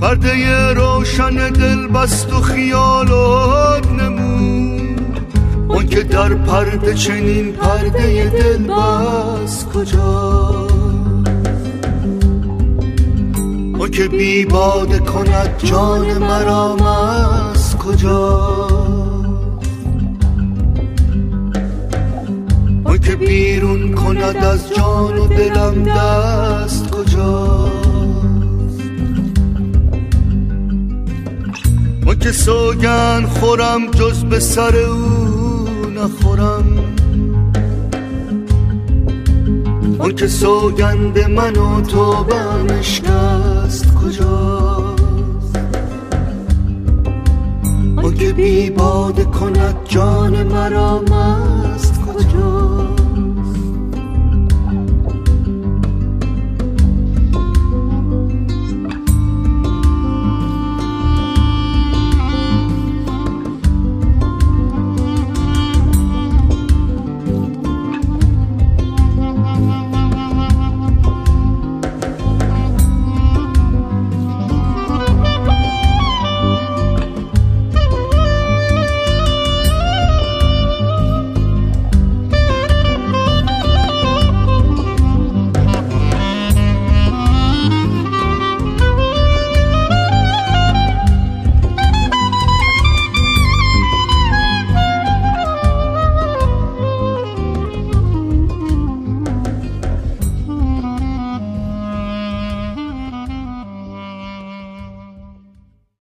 پرده 0.00 0.72
روشن 0.72 1.50
دل 1.50 1.86
بست 1.86 2.32
و 2.32 2.40
خیالات 2.40 3.90
نمون 3.90 4.96
اون 5.68 5.86
که 5.86 6.02
در 6.02 6.34
پرده 6.34 6.94
چنین 6.94 7.52
پرده 7.52 8.30
دل 8.30 8.66
بست 8.66 9.68
کجاست؟ 9.68 10.74
اون 13.78 13.90
که 13.90 14.08
بی 14.08 14.44
باده 14.44 14.98
کند 14.98 15.58
جان 15.64 16.18
مرا 16.18 16.76
مست 16.76 17.76
کجاست؟ 17.78 18.65
که 22.98 23.16
بیرون 23.16 23.94
کند 23.94 24.36
از 24.36 24.74
جان 24.74 25.18
و 25.18 25.26
دلم 25.26 25.82
دست 25.82 26.90
کجاست. 26.90 28.80
ما 32.04 32.14
که 32.14 32.32
سوگن 32.32 33.26
خورم 33.26 33.90
جز 33.90 34.24
به 34.24 34.40
سر 34.40 34.76
او 34.76 35.68
نخورم. 35.96 36.78
اون 39.98 40.14
که 40.14 40.28
سوگند 40.28 41.18
من 41.18 41.56
و 41.56 41.80
تو 41.80 42.24
بمشکست 42.24 43.94
کجاست؟ 43.94 44.96
که 48.18 48.32
بی 48.32 48.70
باده 48.70 49.24
کند 49.24 49.76
جان 49.84 50.42
مرا 50.42 51.00
مست 51.00 51.65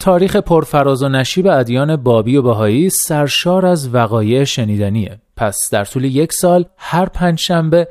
تاریخ 0.05 0.35
پرفراز 0.35 1.03
و 1.03 1.09
نشیب 1.09 1.47
ادیان 1.47 1.95
بابی 1.95 2.37
و 2.37 2.41
بهایی 2.41 2.89
سرشار 2.89 3.65
از 3.65 3.95
وقایع 3.95 4.43
شنیدنیه 4.43 5.17
پس 5.37 5.57
در 5.71 5.85
طول 5.85 6.03
یک 6.03 6.33
سال 6.33 6.65
هر 6.77 7.05
پنج 7.05 7.39
شنبه 7.39 7.87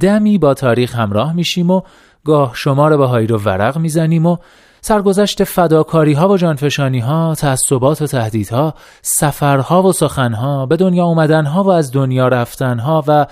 دمی 0.00 0.38
با 0.38 0.54
تاریخ 0.54 0.94
همراه 0.94 1.32
میشیم 1.32 1.70
و 1.70 1.82
گاه 2.24 2.52
شمار 2.54 2.96
بهایی 2.96 3.26
رو 3.26 3.38
ورق 3.38 3.78
می‌زنیم 3.78 4.26
و 4.26 4.36
سرگذشت 4.80 5.44
فداکاری 5.44 6.12
ها 6.12 6.28
و 6.28 6.36
جانفشانی 6.36 7.00
ها، 7.00 7.34
تعصبات 7.34 8.02
و 8.02 8.06
تهدیدها، 8.06 8.74
سفرها 9.02 9.82
و 9.82 9.92
سخنها، 9.92 10.66
به 10.66 10.76
دنیا 10.76 11.04
اومدن 11.04 11.46
ها 11.46 11.64
و 11.64 11.70
از 11.70 11.92
دنیا 11.92 12.28
رفتن 12.28 12.78
ها 12.78 13.04
و 13.06 13.26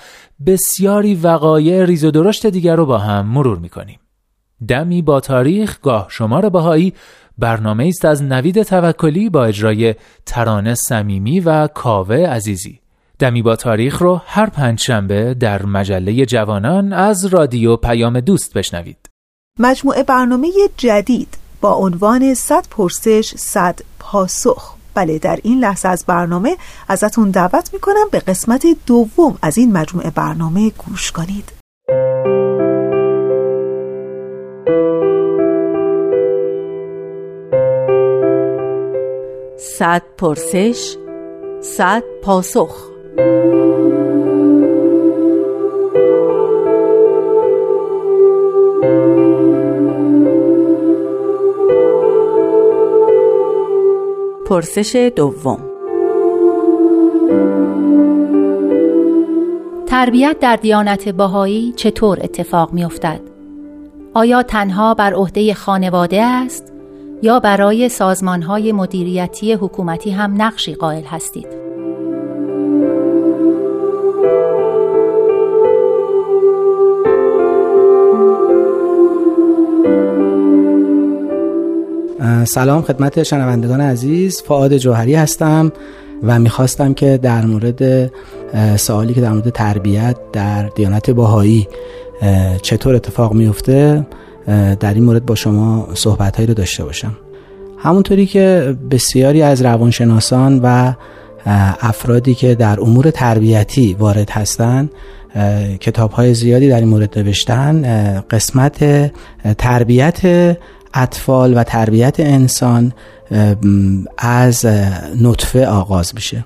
بسیاری 0.46 1.14
وقایع 1.14 1.84
ریز 1.84 2.04
و 2.04 2.10
درشت 2.10 2.46
دیگر 2.46 2.76
رو 2.76 2.86
با 2.86 2.98
هم 2.98 3.26
مرور 3.26 3.58
می‌کنیم. 3.58 4.00
دمی 4.68 5.02
با 5.02 5.20
تاریخ 5.20 5.80
گاه 5.80 6.06
شمار 6.08 6.48
بهایی 6.48 6.94
برنامه 7.40 7.86
است 7.86 8.04
از 8.04 8.22
نوید 8.22 8.62
توکلی 8.62 9.30
با 9.30 9.44
اجرای 9.44 9.94
ترانه 10.26 10.74
صمیمی 10.74 11.40
و 11.40 11.66
کاوه 11.66 12.16
عزیزی. 12.16 12.80
دمی 13.18 13.42
با 13.42 13.56
تاریخ 13.56 14.02
رو 14.02 14.20
هر 14.26 14.50
پنجشنبه 14.50 15.34
در 15.34 15.66
مجله 15.66 16.26
جوانان 16.26 16.92
از 16.92 17.24
رادیو 17.24 17.76
پیام 17.76 18.20
دوست 18.20 18.54
بشنوید. 18.54 19.10
مجموعه 19.58 20.02
برنامه 20.02 20.48
جدید 20.76 21.38
با 21.60 21.74
عنوان 21.74 22.34
100 22.34 22.66
پرسش 22.70 23.34
100 23.36 23.80
پاسخ 23.98 24.74
بله 24.94 25.18
در 25.18 25.38
این 25.42 25.58
لحظه 25.60 25.88
از 25.88 26.04
برنامه 26.06 26.56
ازتون 26.88 27.30
دعوت 27.30 27.70
می‌کنم 27.72 28.08
به 28.10 28.18
قسمت 28.18 28.66
دوم 28.86 29.38
از 29.42 29.58
این 29.58 29.72
مجموعه 29.72 30.10
برنامه 30.10 30.70
گوش 30.70 31.12
کنید 31.12 31.52
صد 39.80 40.02
پرسش 40.18 40.96
صد 41.60 42.02
پاسخ. 42.22 42.90
پرسش 54.46 55.10
دوم. 55.16 55.60
تربیت 59.86 60.36
در 60.40 60.56
دیانت 60.56 61.08
باهایی 61.08 61.72
چطور 61.76 62.18
اتفاق 62.22 62.72
می 62.72 62.84
افتد؟ 62.84 63.20
آیا 64.14 64.42
تنها 64.42 64.94
بر 64.94 65.14
عهده 65.14 65.54
خانواده 65.54 66.22
است؟ 66.22 66.69
یا 67.22 67.40
برای 67.40 67.88
سازمانهای 67.88 68.72
مدیریتی 68.72 69.52
حکومتی 69.52 70.10
هم 70.10 70.42
نقشی 70.42 70.74
قائل 70.74 71.04
هستید؟ 71.04 71.46
سلام 82.44 82.82
خدمت 82.82 83.22
شنوندگان 83.22 83.80
عزیز 83.80 84.42
فعاد 84.42 84.76
جوهری 84.76 85.14
هستم 85.14 85.72
و 86.22 86.38
می‌خواستم 86.38 86.94
که 86.94 87.18
در 87.22 87.46
مورد 87.46 88.10
سوالی 88.76 89.14
که 89.14 89.20
در 89.20 89.32
مورد 89.32 89.50
تربیت 89.50 90.16
در 90.32 90.62
دیانت 90.68 91.10
باهایی 91.10 91.68
چطور 92.62 92.94
اتفاق 92.94 93.32
میفته 93.32 94.06
در 94.80 94.94
این 94.94 95.04
مورد 95.04 95.26
با 95.26 95.34
شما 95.34 95.88
صحبت 95.94 96.36
هایی 96.36 96.46
رو 96.46 96.54
داشته 96.54 96.84
باشم. 96.84 97.16
همونطوری 97.78 98.26
که 98.26 98.76
بسیاری 98.90 99.42
از 99.42 99.62
روانشناسان 99.62 100.60
و 100.62 100.92
افرادی 101.80 102.34
که 102.34 102.54
در 102.54 102.80
امور 102.80 103.10
تربیتی 103.10 103.94
وارد 103.94 104.30
هستند 104.30 104.90
کتاب 105.80 106.10
های 106.10 106.34
زیادی 106.34 106.68
در 106.68 106.80
این 106.80 106.88
مورد 106.88 107.18
نوشتن 107.18 108.20
قسمت 108.30 109.10
تربیت 109.58 110.20
اطفال 110.94 111.56
و 111.56 111.62
تربیت 111.62 112.20
انسان 112.20 112.92
از 114.18 114.66
نطفه 115.20 115.66
آغاز 115.66 116.14
میشه. 116.14 116.44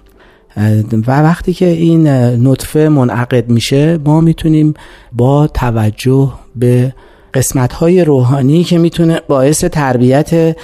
و 0.93 1.23
وقتی 1.23 1.53
که 1.53 1.67
این 1.67 2.09
نطفه 2.47 2.89
منعقد 2.89 3.49
میشه 3.49 3.99
ما 4.05 4.21
می‌تونیم 4.21 4.75
با 5.13 5.47
توجه 5.47 6.33
به 6.57 6.95
قسمت 7.35 7.73
های 7.73 8.05
روحانی 8.05 8.65
که 8.65 8.79
می‌تونه 8.79 9.21
باعث 9.29 9.65
تربیت 9.65 10.57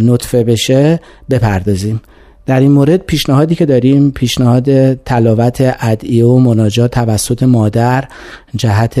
نطفه 0.00 0.44
بشه 0.44 1.00
بپردازیم. 1.30 2.00
در 2.46 2.60
این 2.60 2.72
مورد 2.72 3.00
پیشنهادی 3.00 3.54
که 3.54 3.66
داریم 3.66 4.10
پیشنهاد 4.10 4.94
تلاوت 4.94 5.76
ادعیه 5.80 6.24
و 6.24 6.38
مناجات 6.38 6.90
توسط 6.90 7.42
مادر 7.42 8.04
جهت 8.56 8.98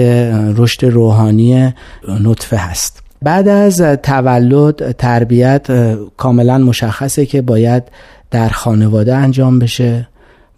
رشد 0.56 0.84
روحانی 0.84 1.74
نطفه 2.22 2.56
هست. 2.56 3.02
بعد 3.22 3.48
از 3.48 3.80
تولد 3.80 4.92
تربیت 4.92 5.96
کاملا 6.16 6.58
مشخصه 6.58 7.26
که 7.26 7.42
باید 7.42 7.82
در 8.30 8.48
خانواده 8.48 9.14
انجام 9.14 9.58
بشه 9.58 10.08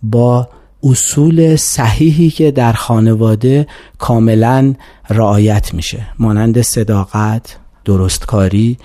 با 0.02 0.48
اصول 0.82 1.56
صحیحی 1.56 2.30
که 2.30 2.50
در 2.50 2.72
خانواده 2.72 3.66
کاملا 3.98 4.74
رعایت 5.10 5.74
میشه. 5.74 6.06
مانند 6.18 6.60
صداقت 6.62 7.56
درستکاری 7.84 8.78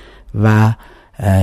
و 0.43 0.73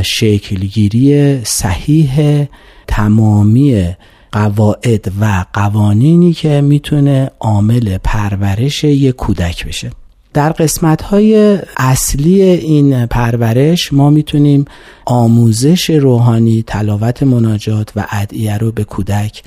شکلگیری 0.04 1.40
صحیح 1.44 2.46
تمامی 2.86 3.94
قواعد 4.32 5.12
و 5.20 5.44
قوانینی 5.52 6.32
که 6.32 6.60
می‌تونه 6.60 7.30
عامل 7.40 7.98
پرورش 8.04 8.84
یک 8.84 9.16
کودک 9.16 9.66
بشه. 9.66 9.90
در 10.34 10.52
قسمت 10.52 11.02
های 11.02 11.58
اصلی 11.76 12.42
این 12.42 13.06
پرورش 13.06 13.92
ما 13.92 14.10
می‌تونیم 14.10 14.64
آموزش 15.04 15.90
روحانی 15.90 16.62
تلاوت 16.62 17.22
مناجات 17.22 17.92
و 17.96 18.06
ادعیه 18.10 18.58
رو 18.58 18.72
به 18.72 18.84
کودک 18.84 19.42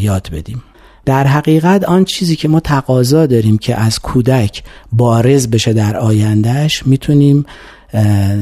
یاد 0.00 0.28
بدیم. 0.32 0.62
در 1.04 1.26
حقیقت 1.26 1.84
آن 1.84 2.04
چیزی 2.04 2.36
که 2.36 2.48
ما 2.48 2.60
تقاضا 2.60 3.26
داریم 3.26 3.58
که 3.58 3.80
از 3.80 3.98
کودک 3.98 4.62
بارز 4.92 5.48
بشه 5.48 5.72
در 5.72 5.96
آیندهش 5.96 6.86
می‌تونیم 6.86 7.44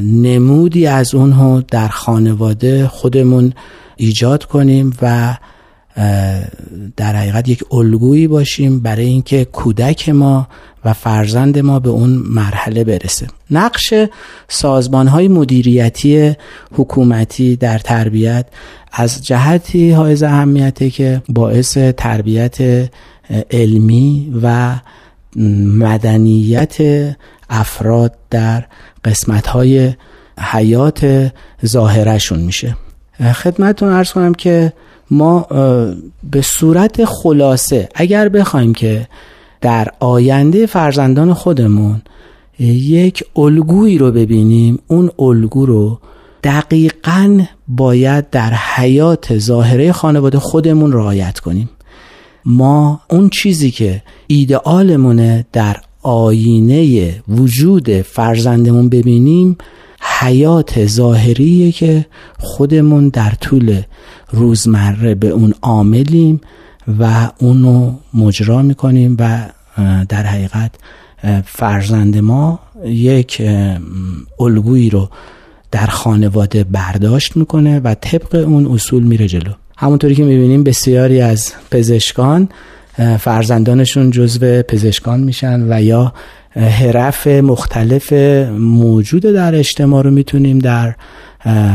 نمودی 0.02 0.86
از 0.86 1.14
اونها 1.14 1.60
در 1.60 1.88
خانواده 1.88 2.88
خودمون 2.88 3.52
ایجاد 3.96 4.44
کنیم 4.44 4.92
و 5.02 5.36
در 6.96 7.16
حقیقت 7.16 7.48
یک 7.48 7.64
الگویی 7.72 8.28
باشیم 8.28 8.80
برای 8.80 9.06
اینکه 9.06 9.44
کودک 9.44 10.08
ما 10.08 10.48
و 10.84 10.92
فرزند 10.92 11.58
ما 11.58 11.78
به 11.78 11.88
اون 11.88 12.10
مرحله 12.10 12.84
برسه. 12.84 13.26
نقش 13.50 13.94
سازمان 14.48 15.08
های 15.08 15.28
مدیریتی 15.28 16.36
حکومتی 16.72 17.56
در 17.56 17.78
تربیت 17.78 18.46
از 18.92 19.26
جهتی 19.26 19.90
های 19.90 20.24
اهمیته 20.24 20.90
که 20.90 21.22
باعث 21.28 21.78
تربیت 21.78 22.88
علمی 23.50 24.32
و 24.42 24.74
مدنیت 25.76 26.76
افراد 27.50 28.14
در 28.30 28.64
قسمت 29.04 29.46
های 29.46 29.92
حیات 30.38 31.32
ظاهرشون 31.66 32.38
میشه. 32.38 32.76
خدمتون 33.34 33.88
ارز 33.88 34.12
کنم 34.12 34.34
که 34.34 34.72
ما 35.10 35.46
به 36.30 36.42
صورت 36.42 37.04
خلاصه 37.04 37.88
اگر 37.94 38.28
بخوایم 38.28 38.74
که 38.74 39.08
در 39.60 39.88
آینده 40.00 40.66
فرزندان 40.66 41.34
خودمون 41.34 42.02
یک 42.58 43.24
الگویی 43.36 43.98
رو 43.98 44.12
ببینیم 44.12 44.78
اون 44.86 45.10
الگو 45.18 45.66
رو 45.66 45.98
دقیقا 46.44 47.40
باید 47.68 48.30
در 48.30 48.54
حیات 48.54 49.38
ظاهره 49.38 49.92
خانواده 49.92 50.38
خودمون 50.38 50.92
رعایت 50.92 51.38
کنیم. 51.38 51.70
ما 52.44 53.00
اون 53.10 53.28
چیزی 53.28 53.70
که 53.70 54.02
ایدئالمونه 54.26 55.46
در 55.52 55.76
آینه 56.02 57.14
وجود 57.28 58.00
فرزندمون 58.00 58.88
ببینیم 58.88 59.56
حیات 60.00 60.86
ظاهریه 60.86 61.72
که 61.72 62.06
خودمون 62.38 63.08
در 63.08 63.30
طول 63.30 63.82
روزمره 64.32 65.14
به 65.14 65.28
اون 65.28 65.54
عاملیم 65.62 66.40
و 67.00 67.30
اونو 67.38 67.94
مجرا 68.14 68.62
می‌کنیم 68.62 69.16
و 69.18 69.48
در 70.08 70.22
حقیقت 70.22 70.70
فرزند 71.44 72.18
ما 72.18 72.60
یک 72.84 73.42
الگویی 74.40 74.90
رو 74.90 75.10
در 75.70 75.86
خانواده 75.86 76.64
برداشت 76.64 77.36
می‌کنه 77.36 77.80
و 77.80 77.94
طبق 77.94 78.34
اون 78.34 78.66
اصول 78.66 79.02
میره 79.02 79.28
جلو. 79.28 79.52
همونطوری 79.76 80.14
که 80.14 80.24
می‌بینیم 80.24 80.64
بسیاری 80.64 81.20
از 81.20 81.52
پزشکان 81.70 82.48
فرزندانشون 83.18 84.10
جزو 84.10 84.62
پزشکان 84.62 85.20
میشن 85.20 85.66
و 85.72 85.82
یا 85.82 86.12
حرف 86.56 87.26
مختلف 87.26 88.12
موجود 88.58 89.22
در 89.22 89.54
اجتماع 89.54 90.02
رو 90.02 90.10
می‌تونیم 90.10 90.58
در 90.58 90.94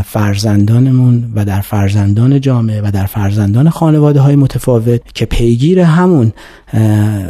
فرزندانمون 0.06 1.32
و 1.36 1.46
در 1.46 1.62
فرزندان 1.62 2.42
جامعه 2.42 2.82
و 2.82 2.92
در 2.92 3.06
فرزندان 3.06 3.70
خانواده 3.70 4.20
های 4.20 4.36
متفاوت 4.36 5.02
که 5.14 5.26
پیگیر 5.26 5.80
همون 5.80 6.34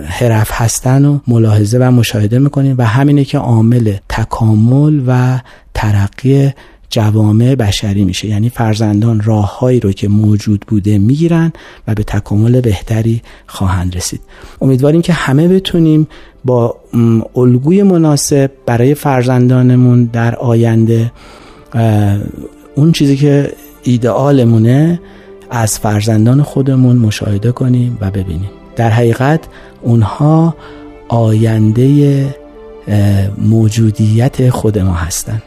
حرف 0.05 0.51
هستن 0.51 1.05
و 1.05 1.19
ملاحظه 1.27 1.77
و 1.77 1.91
مشاهده 1.91 2.39
می‌کنیم 2.39 2.75
و 2.77 2.85
همینه 2.85 3.23
که 3.23 3.37
عامل 3.37 3.93
تکامل 4.09 5.01
و 5.07 5.39
ترقی 5.73 6.51
جوامع 6.89 7.55
بشری 7.55 8.05
میشه. 8.05 8.27
یعنی 8.27 8.49
فرزندان 8.49 9.21
راههایی 9.21 9.79
رو 9.79 9.91
که 9.91 10.07
موجود 10.07 10.65
بوده 10.67 10.97
می‌گیرن 10.97 11.53
و 11.87 11.95
به 11.95 12.03
تکامل 12.03 12.61
بهتری 12.61 13.21
خواهند 13.47 13.95
رسید. 13.95 14.21
امیدواریم 14.61 15.01
که 15.01 15.13
همه 15.13 15.47
بتونیم 15.47 16.07
با 16.45 16.75
الگوی 17.35 17.83
مناسب 17.83 18.51
برای 18.65 18.95
فرزندانمون 18.95 20.03
در 20.03 20.35
آینده 20.35 21.11
اون 22.75 22.91
چیزی 22.91 23.17
که 23.17 23.51
ایدئالمونه 23.83 24.99
از 25.49 25.79
فرزندان 25.79 26.43
خودمون 26.43 26.97
مشاهده 26.97 27.51
کنیم 27.51 27.97
و 28.01 28.11
ببینیم. 28.11 28.49
در 28.75 28.89
حقیقت 28.89 29.39
اونها 29.81 30.55
آینده 31.07 32.25
موجودیت 33.37 34.49
خود 34.49 34.79
ما 34.79 34.93
هستند 34.93 35.43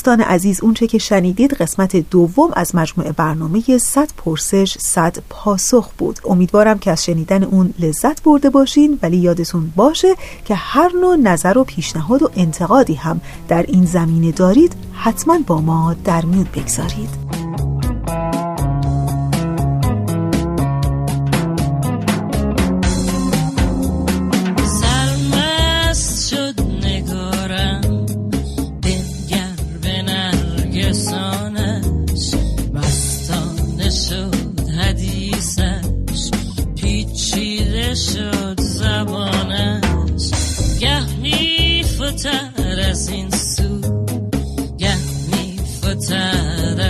دوستان 0.00 0.20
عزیز 0.20 0.62
اونچه 0.62 0.86
که 0.86 0.98
شنیدید 0.98 1.54
قسمت 1.54 1.96
دوم 1.96 2.50
از 2.52 2.74
مجموعه 2.74 3.12
برنامه 3.12 3.78
100 3.78 4.10
پرسش 4.16 4.78
100 4.78 5.16
پاسخ 5.28 5.90
بود. 5.98 6.18
امیدوارم 6.24 6.78
که 6.78 6.90
از 6.90 7.04
شنیدن 7.04 7.44
اون 7.44 7.74
لذت 7.78 8.22
برده 8.22 8.50
باشین 8.50 8.98
ولی 9.02 9.16
یادتون 9.16 9.72
باشه 9.76 10.14
که 10.44 10.54
هر 10.54 10.90
نوع 11.00 11.16
نظر 11.16 11.58
و 11.58 11.64
پیشنهاد 11.64 12.22
و 12.22 12.30
انتقادی 12.36 12.94
هم 12.94 13.20
در 13.48 13.62
این 13.62 13.84
زمینه 13.84 14.32
دارید 14.32 14.72
حتما 14.92 15.38
با 15.46 15.60
ما 15.60 15.96
در 16.04 16.24
میون 16.24 16.46
بگذارید. 16.54 17.29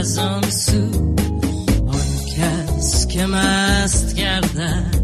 از 0.00 0.14
سو 0.50 0.78
آن 1.86 2.24
کس 2.36 3.06
که 3.06 3.26
مست 3.26 4.14
گردد 4.14 5.00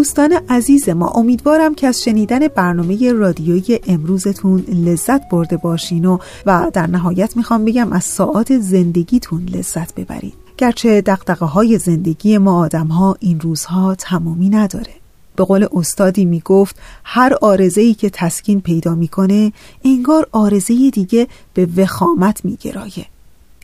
دوستان 0.00 0.32
عزیز 0.48 0.88
ما 0.88 1.08
امیدوارم 1.08 1.74
که 1.74 1.86
از 1.86 2.02
شنیدن 2.02 2.48
برنامه 2.48 3.12
رادیویی 3.12 3.80
امروزتون 3.86 4.60
لذت 4.60 5.28
برده 5.28 5.56
باشین 5.56 6.04
و 6.04 6.18
و 6.46 6.70
در 6.72 6.86
نهایت 6.86 7.36
می‌خوام 7.36 7.64
بگم 7.64 7.92
از 7.92 8.04
ساعات 8.04 8.58
زندگیتون 8.58 9.44
لذت 9.44 9.94
ببرید 9.94 10.34
گرچه 10.58 11.00
دقدقه 11.00 11.46
های 11.46 11.78
زندگی 11.78 12.38
ما 12.38 12.58
آدم 12.58 12.86
ها 12.86 13.16
این 13.20 13.40
روزها 13.40 13.94
تمامی 13.94 14.48
نداره. 14.48 14.92
به 15.36 15.44
قول 15.44 15.66
استادی 15.72 16.24
می‌گفت 16.24 16.76
هر 17.04 17.34
آرزه 17.42 17.94
که 17.94 18.10
تسکین 18.10 18.60
پیدا 18.60 18.94
می‌کنه 18.94 19.52
انگار 19.84 20.28
آرزه 20.32 20.90
دیگه 20.90 21.28
به 21.54 21.68
وخامت 21.76 22.44
میگرایه. 22.44 23.06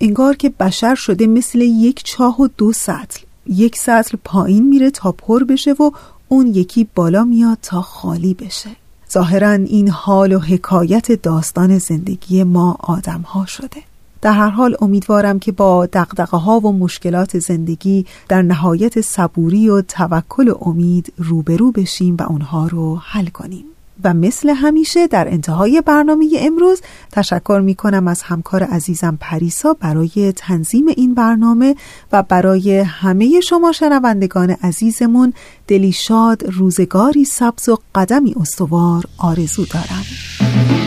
انگار 0.00 0.36
که 0.36 0.48
بشر 0.48 0.94
شده 0.94 1.26
مثل 1.26 1.60
یک 1.60 2.04
چاه 2.04 2.40
و 2.40 2.48
دو 2.56 2.72
سطل. 2.72 3.20
یک 3.46 3.76
سطل 3.76 4.18
پایین 4.24 4.68
میره 4.68 4.90
تا 4.90 5.12
پر 5.12 5.44
بشه 5.44 5.72
و 5.72 5.90
اون 6.28 6.46
یکی 6.46 6.88
بالا 6.94 7.24
میاد 7.24 7.58
تا 7.62 7.82
خالی 7.82 8.34
بشه. 8.34 8.70
ظاهرا 9.12 9.50
این 9.50 9.88
حال 9.88 10.32
و 10.32 10.38
حکایت 10.38 11.12
داستان 11.12 11.78
زندگی 11.78 12.44
ما 12.44 12.76
آدم 12.80 13.20
ها 13.20 13.46
شده. 13.46 13.82
در 14.22 14.32
هر 14.32 14.48
حال 14.48 14.76
امیدوارم 14.80 15.38
که 15.38 15.52
با 15.52 15.86
دقدقه 15.86 16.36
ها 16.36 16.60
و 16.60 16.72
مشکلات 16.72 17.38
زندگی 17.38 18.06
در 18.28 18.42
نهایت 18.42 19.00
صبوری 19.00 19.68
و 19.68 19.82
توکل 19.82 20.48
و 20.48 20.58
امید 20.60 21.12
روبرو 21.18 21.72
بشیم 21.72 22.16
و 22.20 22.22
اونها 22.22 22.66
رو 22.66 22.96
حل 22.96 23.26
کنیم. 23.26 23.64
و 24.04 24.14
مثل 24.14 24.48
همیشه 24.48 25.06
در 25.06 25.28
انتهای 25.28 25.82
برنامه 25.86 26.26
امروز 26.38 26.80
تشکر 27.12 27.60
می 27.64 27.74
کنم 27.74 28.08
از 28.08 28.22
همکار 28.22 28.62
عزیزم 28.62 29.18
پریسا 29.20 29.74
برای 29.80 30.32
تنظیم 30.36 30.84
این 30.96 31.14
برنامه 31.14 31.74
و 32.12 32.22
برای 32.22 32.78
همه 32.78 33.40
شما 33.40 33.72
شنوندگان 33.72 34.50
عزیزمون 34.50 35.32
دلی 35.66 35.92
شاد 35.92 36.42
روزگاری 36.52 37.24
سبز 37.24 37.68
و 37.68 37.78
قدمی 37.94 38.34
استوار 38.40 39.04
آرزو 39.18 39.64
دارم. 39.64 40.85